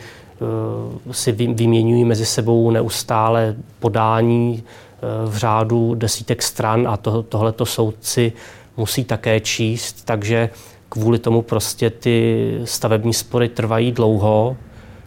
uh, 1.05 1.11
si 1.13 1.31
vyměňují 1.31 2.05
mezi 2.05 2.25
sebou 2.25 2.71
neustále 2.71 3.55
podání 3.79 4.63
v 5.25 5.37
řádu 5.37 5.95
desítek 5.95 6.41
stran 6.43 6.87
a 6.87 6.97
to, 6.97 7.23
tohleto 7.23 7.65
soudci 7.65 8.33
musí 8.77 9.03
také 9.03 9.39
číst, 9.39 10.05
takže 10.05 10.49
kvůli 10.89 11.19
tomu 11.19 11.41
prostě 11.41 11.89
ty 11.89 12.59
stavební 12.63 13.13
spory 13.13 13.49
trvají 13.49 13.91
dlouho. 13.91 14.57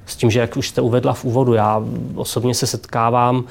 S 0.06 0.16
tím, 0.16 0.30
že 0.30 0.40
jak 0.40 0.56
už 0.56 0.68
jste 0.68 0.80
uvedla 0.80 1.12
v 1.12 1.24
úvodu, 1.24 1.54
já 1.54 1.82
osobně 2.14 2.54
se 2.54 2.66
setkávám 2.66 3.44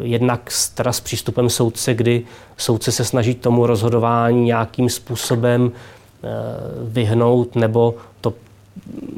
jednak 0.00 0.50
s, 0.50 0.68
teda 0.68 0.92
s 0.92 1.00
přístupem 1.00 1.50
soudce, 1.50 1.94
kdy 1.94 2.22
soudce 2.56 2.92
se 2.92 3.04
snaží 3.04 3.34
tomu 3.34 3.66
rozhodování 3.66 4.44
nějakým 4.44 4.90
způsobem 4.90 5.72
eh, 5.72 6.28
vyhnout, 6.82 7.56
nebo 7.56 7.94
to 8.20 8.32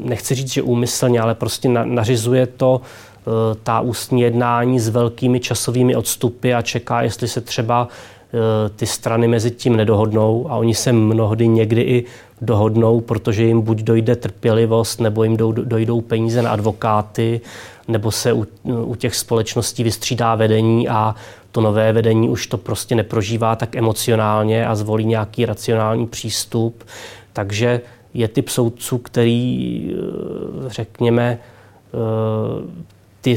nechci 0.05 0.35
říct, 0.35 0.53
že 0.53 0.63
úmyslně, 0.63 1.21
ale 1.21 1.35
prostě 1.35 1.69
nařizuje 1.69 2.47
to 2.47 2.81
Eh, 3.27 3.57
ta 3.63 3.81
ústní 3.81 4.21
jednání 4.21 4.81
s 4.81 4.89
velkými 4.89 5.41
časovými 5.41 5.97
odstupy 5.97 6.55
a 6.55 6.63
čeká, 6.63 7.03
jestli 7.03 7.29
se 7.29 7.41
třeba 7.41 7.89
eh, 7.89 8.69
ty 8.69 8.87
strany 8.87 9.29
mezi 9.29 9.51
tím 9.51 9.77
nedohodnou. 9.77 10.47
A 10.51 10.57
oni 10.57 10.75
se 10.75 10.93
mnohdy 10.93 11.49
někdy 11.49 11.83
i 11.83 12.05
dohodnou, 12.41 13.01
protože 13.01 13.45
jim 13.45 13.61
buď 13.61 13.79
dojde 13.79 14.17
trpělivost, 14.17 15.01
nebo 15.01 15.25
jim 15.25 15.37
dojdou 15.53 16.01
peníze 16.01 16.43
na 16.43 16.51
advokáty, 16.51 17.41
nebo 17.89 18.11
se 18.11 18.33
u, 18.33 18.47
u 18.65 18.95
těch 18.95 19.15
společností 19.15 19.85
vystřídá 19.85 20.35
vedení 20.35 20.89
a 20.89 21.15
to 21.53 21.61
nové 21.61 21.93
vedení 21.93 22.29
už 22.29 22.47
to 22.47 22.59
prostě 22.59 22.95
neprožívá 22.95 23.57
tak 23.57 23.77
emocionálně 23.77 24.67
a 24.67 24.75
zvolí 24.75 25.05
nějaký 25.05 25.47
racionální 25.47 26.07
přístup. 26.07 26.85
Takže 27.33 27.81
je 28.15 28.29
typ 28.29 28.49
soudců, 28.49 28.99
který, 28.99 29.91
eh, 29.91 30.69
řekněme, 30.69 31.39
ty, 33.21 33.37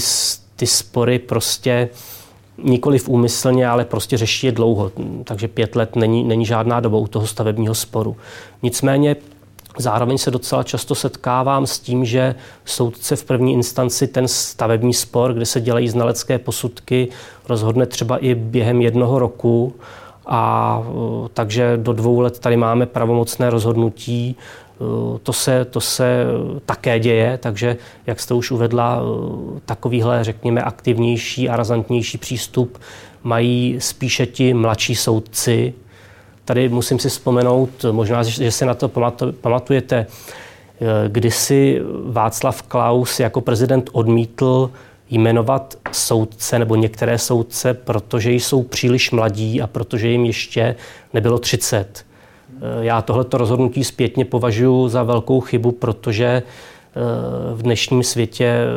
ty 0.56 0.68
spory 0.68 1.20
prostě 1.20 1.90
nikoliv 2.64 3.10
úmyslně, 3.10 3.68
ale 3.68 3.86
prostě 3.86 4.18
řeší 4.18 4.48
je 4.48 4.52
dlouho. 4.52 4.92
Takže 5.24 5.48
pět 5.48 5.76
let 5.76 5.96
není, 5.96 6.24
není 6.24 6.46
žádná 6.46 6.80
doba 6.80 6.98
u 6.98 7.08
toho 7.08 7.28
stavebního 7.28 7.76
sporu. 7.76 8.18
Nicméně 8.64 9.16
Zároveň 9.78 10.18
se 10.18 10.32
docela 10.32 10.64
často 10.64 10.96
setkávám 10.96 11.68
s 11.68 11.80
tím, 11.80 12.06
že 12.06 12.36
soudce 12.66 13.16
v 13.16 13.24
první 13.24 13.54
instanci 13.54 14.08
ten 14.08 14.28
stavební 14.28 14.94
spor, 14.94 15.34
kde 15.34 15.46
se 15.46 15.62
dělají 15.62 15.90
znalecké 15.90 16.40
posudky, 16.40 17.08
rozhodne 17.50 17.86
třeba 17.86 18.18
i 18.18 18.36
během 18.36 18.82
jednoho 18.82 19.20
roku. 19.20 19.74
A 20.26 20.84
takže 21.34 21.78
do 21.78 21.94
dvou 21.94 22.20
let 22.20 22.40
tady 22.40 22.58
máme 22.58 22.86
pravomocné 22.86 23.50
rozhodnutí 23.50 24.36
to 25.24 25.34
se, 25.34 25.66
to 25.66 25.82
se 25.82 26.26
také 26.66 27.00
děje, 27.00 27.38
takže, 27.38 27.78
jak 28.08 28.20
jste 28.20 28.34
už 28.34 28.52
uvedla, 28.52 29.02
eh, 29.02 29.60
takovýhle, 29.66 30.24
řekněme, 30.24 30.62
aktivnější 30.62 31.50
a 31.50 31.56
razantnější 31.56 32.18
přístup 32.18 32.82
mají 33.24 33.76
spíše 33.80 34.26
ti 34.26 34.54
mladší 34.54 34.96
soudci. 34.96 35.74
Tady 36.46 36.70
musím 36.70 37.00
si 37.00 37.10
vzpomenout, 37.10 37.86
možná, 37.92 38.24
že 38.24 38.52
si 38.52 38.66
na 38.66 38.74
to 38.74 38.92
pamatujete, 39.42 40.06
eh, 40.06 40.86
kdysi 41.08 41.82
Václav 42.06 42.62
Klaus 42.62 43.20
jako 43.20 43.42
prezident 43.42 43.90
odmítl 43.94 44.72
jmenovat 45.10 45.76
soudce 45.92 46.60
nebo 46.60 46.76
některé 46.76 47.18
soudce, 47.18 47.74
protože 47.74 48.32
jsou 48.32 48.64
příliš 48.64 49.12
mladí 49.12 49.62
a 49.62 49.68
protože 49.68 50.08
jim 50.08 50.26
ještě 50.26 50.76
nebylo 51.14 51.40
30. 51.40 52.09
Eh, 52.62 52.86
já 52.86 53.02
tohleto 53.02 53.38
rozhodnutí 53.38 53.84
zpětně 53.84 54.26
považuji 54.26 54.88
za 54.90 55.04
velkou 55.04 55.40
chybu, 55.40 55.72
protože 55.72 56.26
eh, 56.26 56.44
v 57.56 57.62
dnešním 57.62 58.04
světě 58.04 58.46
eh, 58.46 58.68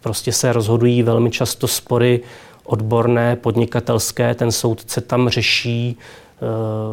prostě 0.00 0.32
se 0.32 0.52
rozhodují 0.52 1.02
velmi 1.02 1.30
často 1.30 1.68
spory 1.68 2.20
odborné, 2.64 3.36
podnikatelské. 3.36 4.34
Ten 4.34 4.52
soudce 4.52 5.00
tam 5.00 5.28
řeší 5.28 5.96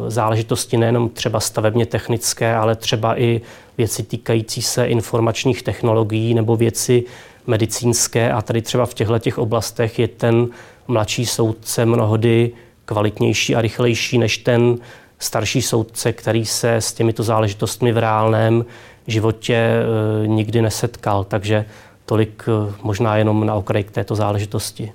záležitosti 0.08 0.76
nejenom 0.76 1.08
třeba 1.08 1.40
stavebně 1.40 1.86
technické, 1.86 2.54
ale 2.54 2.76
třeba 2.76 3.20
i 3.20 3.40
věci 3.78 4.02
týkající 4.02 4.62
se 4.62 4.86
informačních 4.86 5.62
technologií 5.62 6.34
nebo 6.34 6.56
věci 6.56 7.04
medicínské. 7.46 8.32
A 8.32 8.42
tady 8.42 8.62
třeba 8.62 8.86
v 8.86 8.94
těchto 8.94 9.18
těch 9.18 9.38
oblastech 9.38 9.98
je 9.98 10.08
ten 10.08 10.48
mladší 10.88 11.26
soudce 11.26 11.86
mnohdy 11.86 12.52
kvalitnější 12.84 13.54
a 13.56 13.60
rychlejší 13.60 14.18
než 14.18 14.38
ten 14.38 14.78
starší 15.20 15.62
soudce, 15.62 16.12
který 16.12 16.46
se 16.46 16.74
s 16.76 16.92
těmito 16.92 17.22
záležitostmi 17.22 17.92
v 17.92 17.98
reálném 17.98 18.64
životě 19.06 19.54
e, 19.54 20.26
nikdy 20.26 20.62
nesetkal. 20.62 21.24
Takže 21.24 21.64
tolik 22.06 22.44
e, 22.48 22.74
možná 22.82 23.16
jenom 23.16 23.46
na 23.46 23.54
okraj 23.54 23.84
k 23.84 23.90
této 23.90 24.14
záležitosti. 24.14 24.92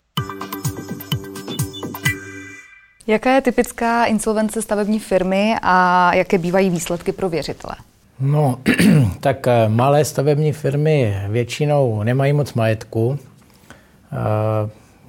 Jaká 3.07 3.31
je 3.31 3.41
typická 3.41 4.05
insolvence 4.05 4.61
stavební 4.61 4.99
firmy 4.99 5.55
a 5.61 6.11
jaké 6.15 6.37
bývají 6.37 6.69
výsledky 6.69 7.11
pro 7.11 7.29
věřitele? 7.29 7.75
No, 8.19 8.59
tak 9.19 9.47
e, 9.47 9.69
malé 9.69 10.05
stavební 10.05 10.53
firmy 10.53 11.21
většinou 11.27 12.03
nemají 12.03 12.33
moc 12.33 12.53
majetku. 12.53 13.19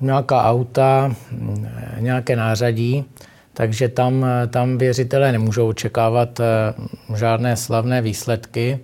Nějaká 0.00 0.44
auta, 0.44 1.14
nějaké 1.98 2.36
nářadí 2.36 3.04
takže 3.56 3.88
tam, 3.88 4.26
tam 4.50 4.78
věřitelé 4.78 5.32
nemůžou 5.32 5.68
očekávat 5.68 6.40
eh, 6.40 6.44
žádné 7.16 7.56
slavné 7.56 8.02
výsledky. 8.02 8.78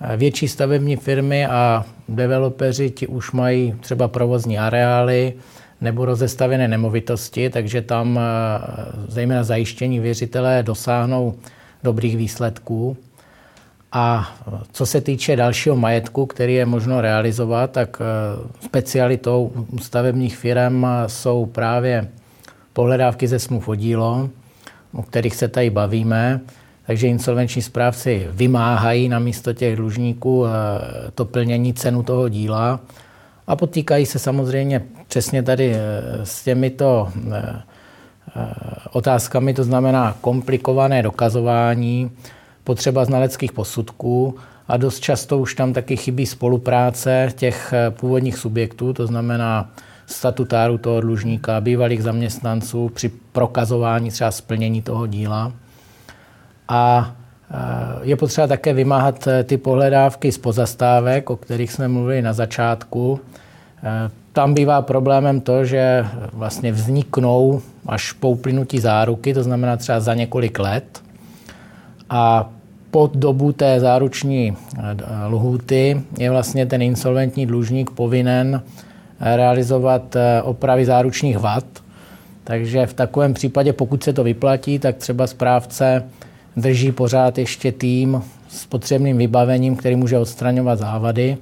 Eh, 0.00 0.16
větší 0.16 0.48
stavební 0.48 0.96
firmy 0.96 1.46
a 1.46 1.84
developeři 2.08 2.90
ti 2.90 3.06
už 3.06 3.32
mají 3.32 3.74
třeba 3.80 4.08
provozní 4.08 4.58
areály 4.58 5.32
nebo 5.80 6.04
rozestavěné 6.04 6.68
nemovitosti, 6.68 7.50
takže 7.50 7.82
tam 7.82 8.18
eh, 8.18 8.22
zejména 9.08 9.44
zajištění 9.44 10.00
věřitelé 10.00 10.62
dosáhnou 10.62 11.34
dobrých 11.82 12.16
výsledků. 12.16 12.96
A 13.92 14.36
co 14.72 14.86
se 14.86 15.00
týče 15.00 15.36
dalšího 15.36 15.76
majetku, 15.76 16.26
který 16.26 16.54
je 16.54 16.66
možno 16.66 17.00
realizovat, 17.00 17.70
tak 17.70 18.02
specialitou 18.60 19.52
stavebních 19.80 20.36
firm 20.36 20.84
jsou 21.06 21.46
právě 21.46 22.08
pohledávky 22.76 23.28
ze 23.28 23.38
smluv 23.38 23.68
o 23.68 23.74
dílo, 23.74 24.28
o 24.92 25.02
kterých 25.02 25.34
se 25.36 25.48
tady 25.48 25.70
bavíme. 25.70 26.40
Takže 26.86 27.06
insolvenční 27.06 27.62
správci 27.62 28.28
vymáhají 28.30 29.08
na 29.08 29.18
místo 29.18 29.52
těch 29.52 29.76
dlužníků 29.76 30.44
to 31.14 31.24
plnění 31.24 31.74
cenu 31.74 32.02
toho 32.02 32.28
díla 32.28 32.80
a 33.46 33.56
potýkají 33.56 34.06
se 34.06 34.18
samozřejmě 34.18 34.82
přesně 35.08 35.42
tady 35.42 35.74
s 36.24 36.44
těmito 36.44 37.08
otázkami, 38.92 39.54
to 39.54 39.64
znamená 39.64 40.16
komplikované 40.20 41.02
dokazování, 41.02 42.10
potřeba 42.64 43.04
znaleckých 43.04 43.52
posudků 43.52 44.36
a 44.68 44.76
dost 44.76 45.00
často 45.00 45.38
už 45.38 45.54
tam 45.54 45.72
taky 45.72 45.96
chybí 45.96 46.26
spolupráce 46.26 47.28
těch 47.36 47.72
eh, 47.72 47.90
původních 47.90 48.36
subjektů, 48.36 48.92
to 48.92 49.06
znamená 49.06 49.70
statutáru 50.06 50.78
toho 50.78 51.00
dlužníka, 51.00 51.60
bývalých 51.60 52.02
zaměstnanců 52.02 52.88
při 52.88 53.10
prokazování 53.32 54.10
třeba 54.10 54.30
splnění 54.30 54.82
toho 54.82 55.06
díla. 55.06 55.52
A 56.68 57.12
eh, 57.50 57.54
je 58.02 58.16
potřeba 58.16 58.46
také 58.46 58.72
vymáhat 58.72 59.26
eh, 59.26 59.44
ty 59.44 59.56
pohledávky 59.56 60.32
z 60.32 60.38
pozastávek, 60.38 61.30
o 61.30 61.36
kterých 61.36 61.72
jsme 61.72 61.88
mluvili 61.88 62.22
na 62.22 62.32
začátku. 62.32 63.20
Tam 64.32 64.54
bývá 64.54 64.82
problémem 64.82 65.40
to, 65.40 65.64
že 65.64 66.06
vlastně 66.32 66.72
vzniknou 66.72 67.62
až 67.86 68.12
po 68.12 68.30
uplynutí 68.30 68.78
záruky, 68.78 69.34
to 69.34 69.42
znamená 69.42 69.76
třeba 69.76 70.00
za 70.00 70.14
několik 70.14 70.58
let. 70.58 71.02
A 72.10 72.50
po 72.90 73.10
dobu 73.14 73.52
té 73.52 73.80
záruční 73.80 74.56
eh, 74.78 74.96
lhuty 75.28 76.02
je 76.18 76.30
vlastně 76.30 76.66
ten 76.66 76.82
insolventní 76.82 77.46
dlužník 77.46 77.90
povinen 77.90 78.62
eh, 78.62 78.85
realizovat 79.20 80.16
eh, 80.16 80.42
opravy 80.42 80.84
záručních 80.84 81.38
vad. 81.38 81.64
Takže 82.44 82.86
v 82.86 82.94
takovém 82.94 83.34
případě, 83.34 83.72
pokud 83.72 84.02
se 84.02 84.12
to 84.12 84.24
vyplatí, 84.24 84.78
tak 84.78 84.96
třeba 84.96 85.26
správce 85.26 86.04
drží 86.56 86.92
pořád 86.92 87.38
ještě 87.38 87.72
tým 87.72 88.22
s 88.48 88.66
potřebným 88.66 89.18
vybavením, 89.18 89.76
který 89.76 89.96
může 89.96 90.18
odstraňovat 90.18 90.78
závady. 90.78 91.36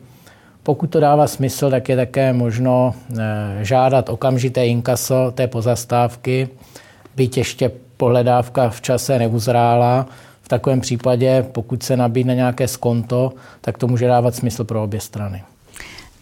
Pokud 0.63 0.87
to 0.87 1.01
dává 1.01 1.27
smysl, 1.27 1.71
tak 1.71 1.89
je 1.89 1.97
také 1.97 2.33
možno 2.33 2.95
žádat 3.63 4.09
okamžité 4.09 4.67
inkaso 4.67 5.33
té 5.35 5.47
pozastávky, 5.47 6.49
byť 7.17 7.37
ještě 7.37 7.71
pohledávka 7.97 8.71
v 8.71 8.81
čase 8.81 9.19
neuzrála, 9.19 10.07
v 10.43 10.49
takovém 10.49 10.81
případě, 10.81 11.47
pokud 11.53 11.83
se 11.83 11.97
nabídne 11.97 12.35
nějaké 12.35 12.69
skonto, 12.69 13.33
tak 13.61 13.79
to 13.79 13.89
může 13.89 14.07
dávat 14.07 14.35
smysl 14.35 14.65
pro 14.65 14.83
obě 14.83 15.01
strany. 15.01 15.43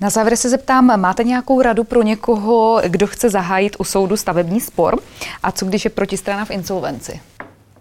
Na 0.02 0.10
závěr 0.10 0.36
se 0.36 0.48
zeptám, 0.48 1.00
máte 1.00 1.24
nějakou 1.24 1.62
radu 1.62 1.84
pro 1.84 2.02
někoho, 2.02 2.80
kdo 2.86 3.06
chce 3.06 3.30
zahájit 3.30 3.76
u 3.78 3.84
soudu 3.84 4.16
stavební 4.16 4.60
spor? 4.60 4.98
A 5.42 5.52
co 5.52 5.66
když 5.66 5.84
je 5.84 5.90
protistrana 5.90 6.44
v 6.44 6.50
insolvenci? 6.50 7.20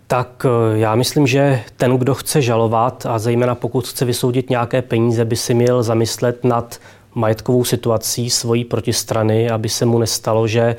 Tak 0.07 0.45
eh, 0.45 0.77
já 0.77 0.95
myslím, 0.95 1.27
že 1.27 1.63
ten, 1.77 1.97
kdo 1.97 2.15
chce 2.15 2.41
žalovat 2.41 3.05
a 3.05 3.19
zejména 3.19 3.55
pokud 3.55 3.87
chce 3.87 4.05
vysoudit 4.05 4.49
nějaké 4.49 4.81
peníze, 4.81 5.25
by 5.25 5.35
si 5.35 5.53
měl 5.53 5.83
zamyslet 5.83 6.43
nad 6.43 6.77
majetkovou 7.15 7.63
situací 7.63 8.29
svojí 8.29 8.65
protistrany, 8.65 9.49
aby 9.49 9.69
se 9.69 9.85
mu 9.85 9.99
nestalo, 9.99 10.47
že 10.47 10.61
eh, 10.61 10.75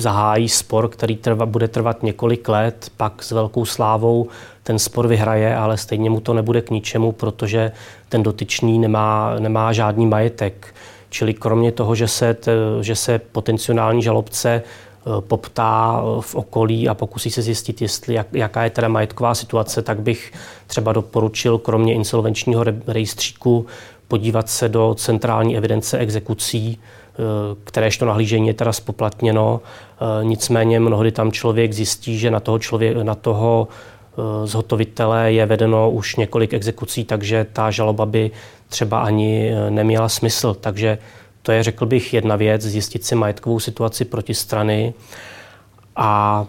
zahájí 0.00 0.48
spor, 0.48 0.88
který 0.88 1.16
trva, 1.16 1.46
bude 1.46 1.68
trvat 1.68 2.02
několik 2.02 2.48
let, 2.48 2.90
pak 2.96 3.22
s 3.22 3.30
velkou 3.30 3.64
slávou 3.64 4.28
ten 4.62 4.78
spor 4.78 5.06
vyhraje, 5.06 5.56
ale 5.56 5.76
stejně 5.76 6.10
mu 6.10 6.20
to 6.20 6.34
nebude 6.34 6.62
k 6.62 6.70
ničemu, 6.70 7.12
protože 7.12 7.72
ten 8.08 8.22
dotyčný 8.22 8.78
nemá, 8.78 9.36
nemá 9.38 9.72
žádný 9.72 10.06
majetek. 10.06 10.74
Čili 11.10 11.34
kromě 11.34 11.72
toho, 11.72 11.94
že 11.94 12.08
se, 12.08 12.36
že 12.80 12.96
se 12.96 13.18
potenciální 13.18 14.02
žalobce 14.02 14.50
eh, 14.50 15.10
poptá 15.20 16.00
eh, 16.00 16.20
v 16.20 16.34
okolí 16.34 16.88
a 16.88 16.94
pokusí 16.94 17.30
se 17.30 17.42
zjistit, 17.42 17.82
jestli, 17.82 18.14
jak, 18.14 18.26
jaká 18.32 18.64
je 18.64 18.70
teda 18.70 18.88
majetková 18.88 19.34
situace, 19.34 19.82
tak 19.82 20.00
bych 20.00 20.32
třeba 20.66 20.92
doporučil 20.92 21.58
kromě 21.58 21.94
insolvenčního 21.94 22.64
rejstříku 22.86 23.66
podívat 24.08 24.48
se 24.48 24.68
do 24.68 24.94
centrální 24.98 25.56
evidence 25.56 25.98
exekucí, 25.98 26.78
Eh, 27.18 27.56
kteréž 27.64 27.98
to 27.98 28.06
nahlížení 28.06 28.48
je 28.48 28.54
teda 28.54 28.72
spoplatněno. 28.72 29.60
Nicméně 30.22 30.80
mnohdy 30.80 31.12
tam 31.12 31.32
člověk 31.32 31.72
zjistí, 31.72 32.18
že 32.18 32.30
na 32.30 32.40
toho, 32.40 32.58
člověk, 32.58 32.96
na 32.96 33.14
toho 33.14 33.68
zhotovitele 34.44 35.32
je 35.32 35.46
vedeno 35.46 35.90
už 35.90 36.16
několik 36.16 36.54
exekucí, 36.54 37.04
takže 37.04 37.46
ta 37.52 37.70
žaloba 37.70 38.06
by 38.06 38.30
třeba 38.68 39.00
ani 39.00 39.52
neměla 39.70 40.08
smysl. 40.08 40.54
Takže 40.54 40.98
to 41.42 41.52
je, 41.52 41.62
řekl 41.62 41.86
bych, 41.86 42.14
jedna 42.14 42.36
věc, 42.36 42.62
zjistit 42.62 43.04
si 43.04 43.14
majetkovou 43.14 43.60
situaci 43.60 44.04
proti 44.04 44.34
strany. 44.34 44.94
A 45.96 46.44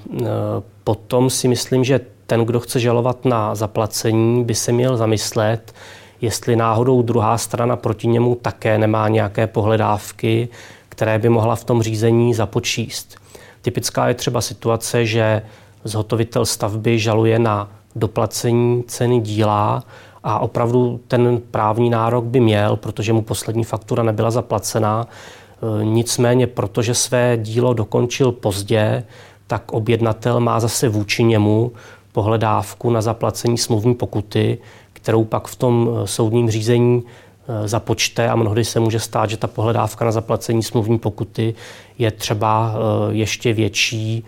potom 0.84 1.30
si 1.30 1.47
myslím, 1.47 1.84
že 1.84 1.99
ten, 2.25 2.45
kdo 2.45 2.60
chce 2.60 2.80
žalovat 2.80 3.25
na 3.25 3.56
zaplacení, 3.56 4.43
by 4.43 4.56
se 4.56 4.71
měl 4.71 4.97
zamyslet, 4.97 5.73
jestli 6.21 6.56
náhodou 6.56 7.01
druhá 7.01 7.38
strana 7.38 7.75
proti 7.75 8.08
němu 8.08 8.36
také 8.36 8.77
nemá 8.77 9.08
nějaké 9.08 9.47
pohledávky, 9.47 10.49
které 10.89 11.19
by 11.19 11.30
mohla 11.30 11.56
v 11.56 11.63
tom 11.63 11.82
řízení 11.82 12.34
započíst. 12.34 13.15
Typická 13.62 14.08
je 14.08 14.13
třeba 14.13 14.41
situace, 14.41 15.06
že 15.06 15.41
zhotovitel 15.88 16.45
stavby 16.45 17.00
žaluje 17.00 17.39
na 17.39 17.69
doplacení 17.95 18.84
ceny 18.88 19.19
díla 19.19 19.84
a 20.23 20.39
opravdu 20.39 21.00
ten 21.08 21.41
právní 21.52 21.89
nárok 21.89 22.26
by 22.26 22.39
měl, 22.39 22.76
protože 22.76 23.13
mu 23.13 23.21
poslední 23.21 23.63
faktura 23.63 24.04
nebyla 24.04 24.32
zaplacená. 24.32 25.08
E, 25.08 25.86
nicméně, 25.86 26.47
protože 26.47 26.93
své 26.93 27.38
dílo 27.38 27.73
dokončil 27.73 28.32
pozdě, 28.32 29.04
tak 29.47 29.71
objednatel 29.71 30.39
má 30.39 30.60
zase 30.60 30.89
vůči 30.89 31.23
němu 31.23 31.71
pohledávku 32.12 32.89
na 32.89 33.02
zaplacení 33.02 33.58
smluvní 33.58 33.95
pokuty, 33.95 34.58
kterou 34.93 35.23
pak 35.23 35.47
v 35.47 35.56
tom 35.56 35.89
eh, 35.89 36.08
soudním 36.08 36.50
řízení 36.50 37.04
eh, 37.04 37.67
započte 37.67 38.30
a 38.30 38.36
mnohdy 38.36 38.65
se 38.65 38.80
může 38.80 39.00
stát, 39.00 39.30
že 39.30 39.38
ta 39.38 39.47
pohledávka 39.47 40.06
na 40.06 40.12
zaplacení 40.12 40.63
smluvní 40.63 41.00
pokuty 41.00 41.56
je 41.97 42.12
třeba 42.12 42.76
ještě 43.12 43.54
větší, 43.54 44.23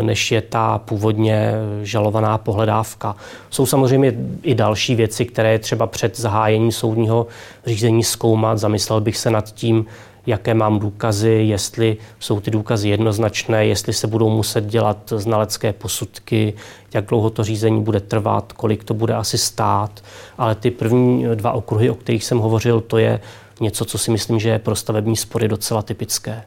než 0.00 0.32
je 0.32 0.42
ta 0.42 0.78
původně 0.78 1.52
žalovaná 1.82 2.38
pohledávka. 2.38 3.16
Jsou 3.50 3.66
samozřejmě 3.66 4.14
i 4.42 4.54
další 4.54 4.94
věci, 4.94 5.24
které 5.24 5.52
je 5.52 5.58
třeba 5.58 5.86
před 5.86 6.18
zahájením 6.18 6.72
soudního 6.72 7.26
řízení 7.66 8.04
zkoumat. 8.04 8.58
Zamyslel 8.58 9.00
bych 9.00 9.16
se 9.16 9.30
nad 9.30 9.52
tím, 9.52 9.86
jaké 10.26 10.54
mám 10.54 10.78
důkazy, 10.78 11.30
jestli 11.30 11.96
jsou 12.20 12.40
ty 12.40 12.50
důkazy 12.50 12.88
jednoznačné, 12.88 13.66
jestli 13.66 13.92
se 13.92 14.06
budou 14.06 14.30
muset 14.30 14.64
dělat 14.66 15.12
znalecké 15.16 15.72
posudky, 15.72 16.54
jak 16.94 17.06
dlouho 17.06 17.30
to 17.30 17.44
řízení 17.44 17.82
bude 17.82 18.00
trvat, 18.00 18.52
kolik 18.52 18.84
to 18.84 18.94
bude 18.94 19.14
asi 19.14 19.38
stát. 19.38 20.00
Ale 20.38 20.54
ty 20.54 20.70
první 20.70 21.26
dva 21.34 21.52
okruhy, 21.52 21.90
o 21.90 21.94
kterých 21.94 22.24
jsem 22.24 22.38
hovořil, 22.38 22.80
to 22.80 22.98
je 22.98 23.20
něco, 23.60 23.84
co 23.84 23.98
si 23.98 24.10
myslím, 24.10 24.40
že 24.40 24.48
je 24.48 24.58
pro 24.58 24.76
stavební 24.76 25.16
spory 25.16 25.48
docela 25.48 25.82
typické. 25.82 26.44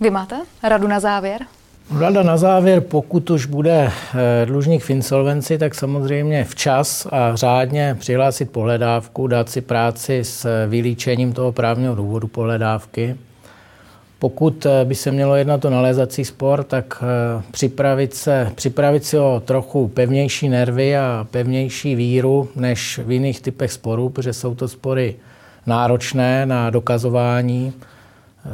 Vy 0.00 0.10
máte 0.10 0.36
radu 0.62 0.88
na 0.88 1.00
závěr? 1.00 1.40
Rada 1.98 2.22
na 2.22 2.36
závěr, 2.36 2.80
pokud 2.80 3.30
už 3.30 3.46
bude 3.46 3.90
eh, 3.90 4.46
dlužník 4.46 4.82
v 4.82 4.90
insolvenci, 4.90 5.58
tak 5.58 5.74
samozřejmě 5.74 6.44
včas 6.44 7.06
a 7.10 7.36
řádně 7.36 7.96
přihlásit 7.98 8.50
pohledávku, 8.50 9.26
dát 9.26 9.48
si 9.48 9.60
práci 9.60 10.24
s 10.24 10.66
vylíčením 10.66 11.32
toho 11.32 11.52
právního 11.52 11.94
důvodu 11.94 12.28
pohledávky. 12.28 13.16
Pokud 14.18 14.66
eh, 14.66 14.84
by 14.84 14.94
se 14.94 15.10
mělo 15.10 15.36
jednat 15.36 15.64
o 15.64 15.70
nalézací 15.70 16.24
spor, 16.24 16.64
tak 16.64 17.02
eh, 17.02 17.42
připravit, 17.50 18.14
se, 18.14 18.52
připravit 18.54 19.04
si 19.04 19.18
o 19.18 19.42
trochu 19.44 19.88
pevnější 19.88 20.48
nervy 20.48 20.96
a 20.96 21.26
pevnější 21.30 21.94
víru 21.94 22.48
než 22.56 23.00
v 23.04 23.10
jiných 23.10 23.40
typech 23.40 23.72
sporů, 23.72 24.08
protože 24.08 24.32
jsou 24.32 24.54
to 24.54 24.68
spory 24.68 25.16
náročné 25.66 26.46
na 26.46 26.70
dokazování, 26.70 27.72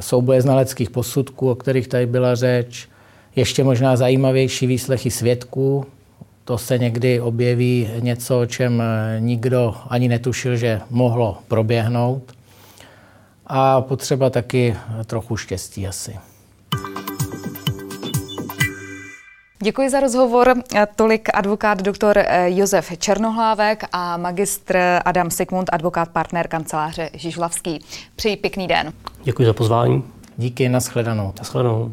souboje 0.01 0.43
znaleckých 0.43 0.91
posudků, 0.91 1.51
o 1.51 1.55
kterých 1.55 1.89
tady 1.89 2.07
byla 2.07 2.35
řeč, 2.35 2.89
ještě 3.37 3.65
možná 3.65 3.97
zajímavější 3.97 4.67
výslechy 4.67 5.11
svědků. 5.11 5.87
To 6.45 6.59
se 6.59 6.79
někdy 6.79 7.21
objeví 7.21 7.91
něco, 8.01 8.41
o 8.41 8.47
čem 8.47 8.83
eh, 8.83 9.21
nikdo 9.21 9.75
ani 9.89 10.09
netušil, 10.09 10.57
že 10.57 10.81
mohlo 10.91 11.39
proběhnout. 11.49 12.33
A 13.47 13.81
potřeba 13.81 14.31
taky 14.31 14.77
trochu 15.07 15.37
štěstí 15.37 15.87
asi. 15.87 16.17
Děkuji 19.63 19.91
za 19.91 20.01
rozhovor. 20.01 20.55
Tolik 20.97 21.29
advokát 21.35 21.83
doktor 21.83 22.19
eh, 22.19 22.51
Josef 22.51 22.99
Černohlávek 22.99 23.85
a 23.93 24.17
magistr 24.17 24.79
Adam 25.05 25.31
Sigmund, 25.31 25.69
advokát 25.73 26.09
partner 26.09 26.49
kanceláře 26.49 27.11
Žižlavský. 27.15 27.85
Přeji 28.17 28.37
pěkný 28.37 28.67
den. 28.69 28.93
Děkuji 29.25 29.47
za 29.47 29.53
pozvání. 29.53 30.05
Díky, 30.37 30.69
nashledanou. 30.69 31.33
Nashledanou. 31.39 31.93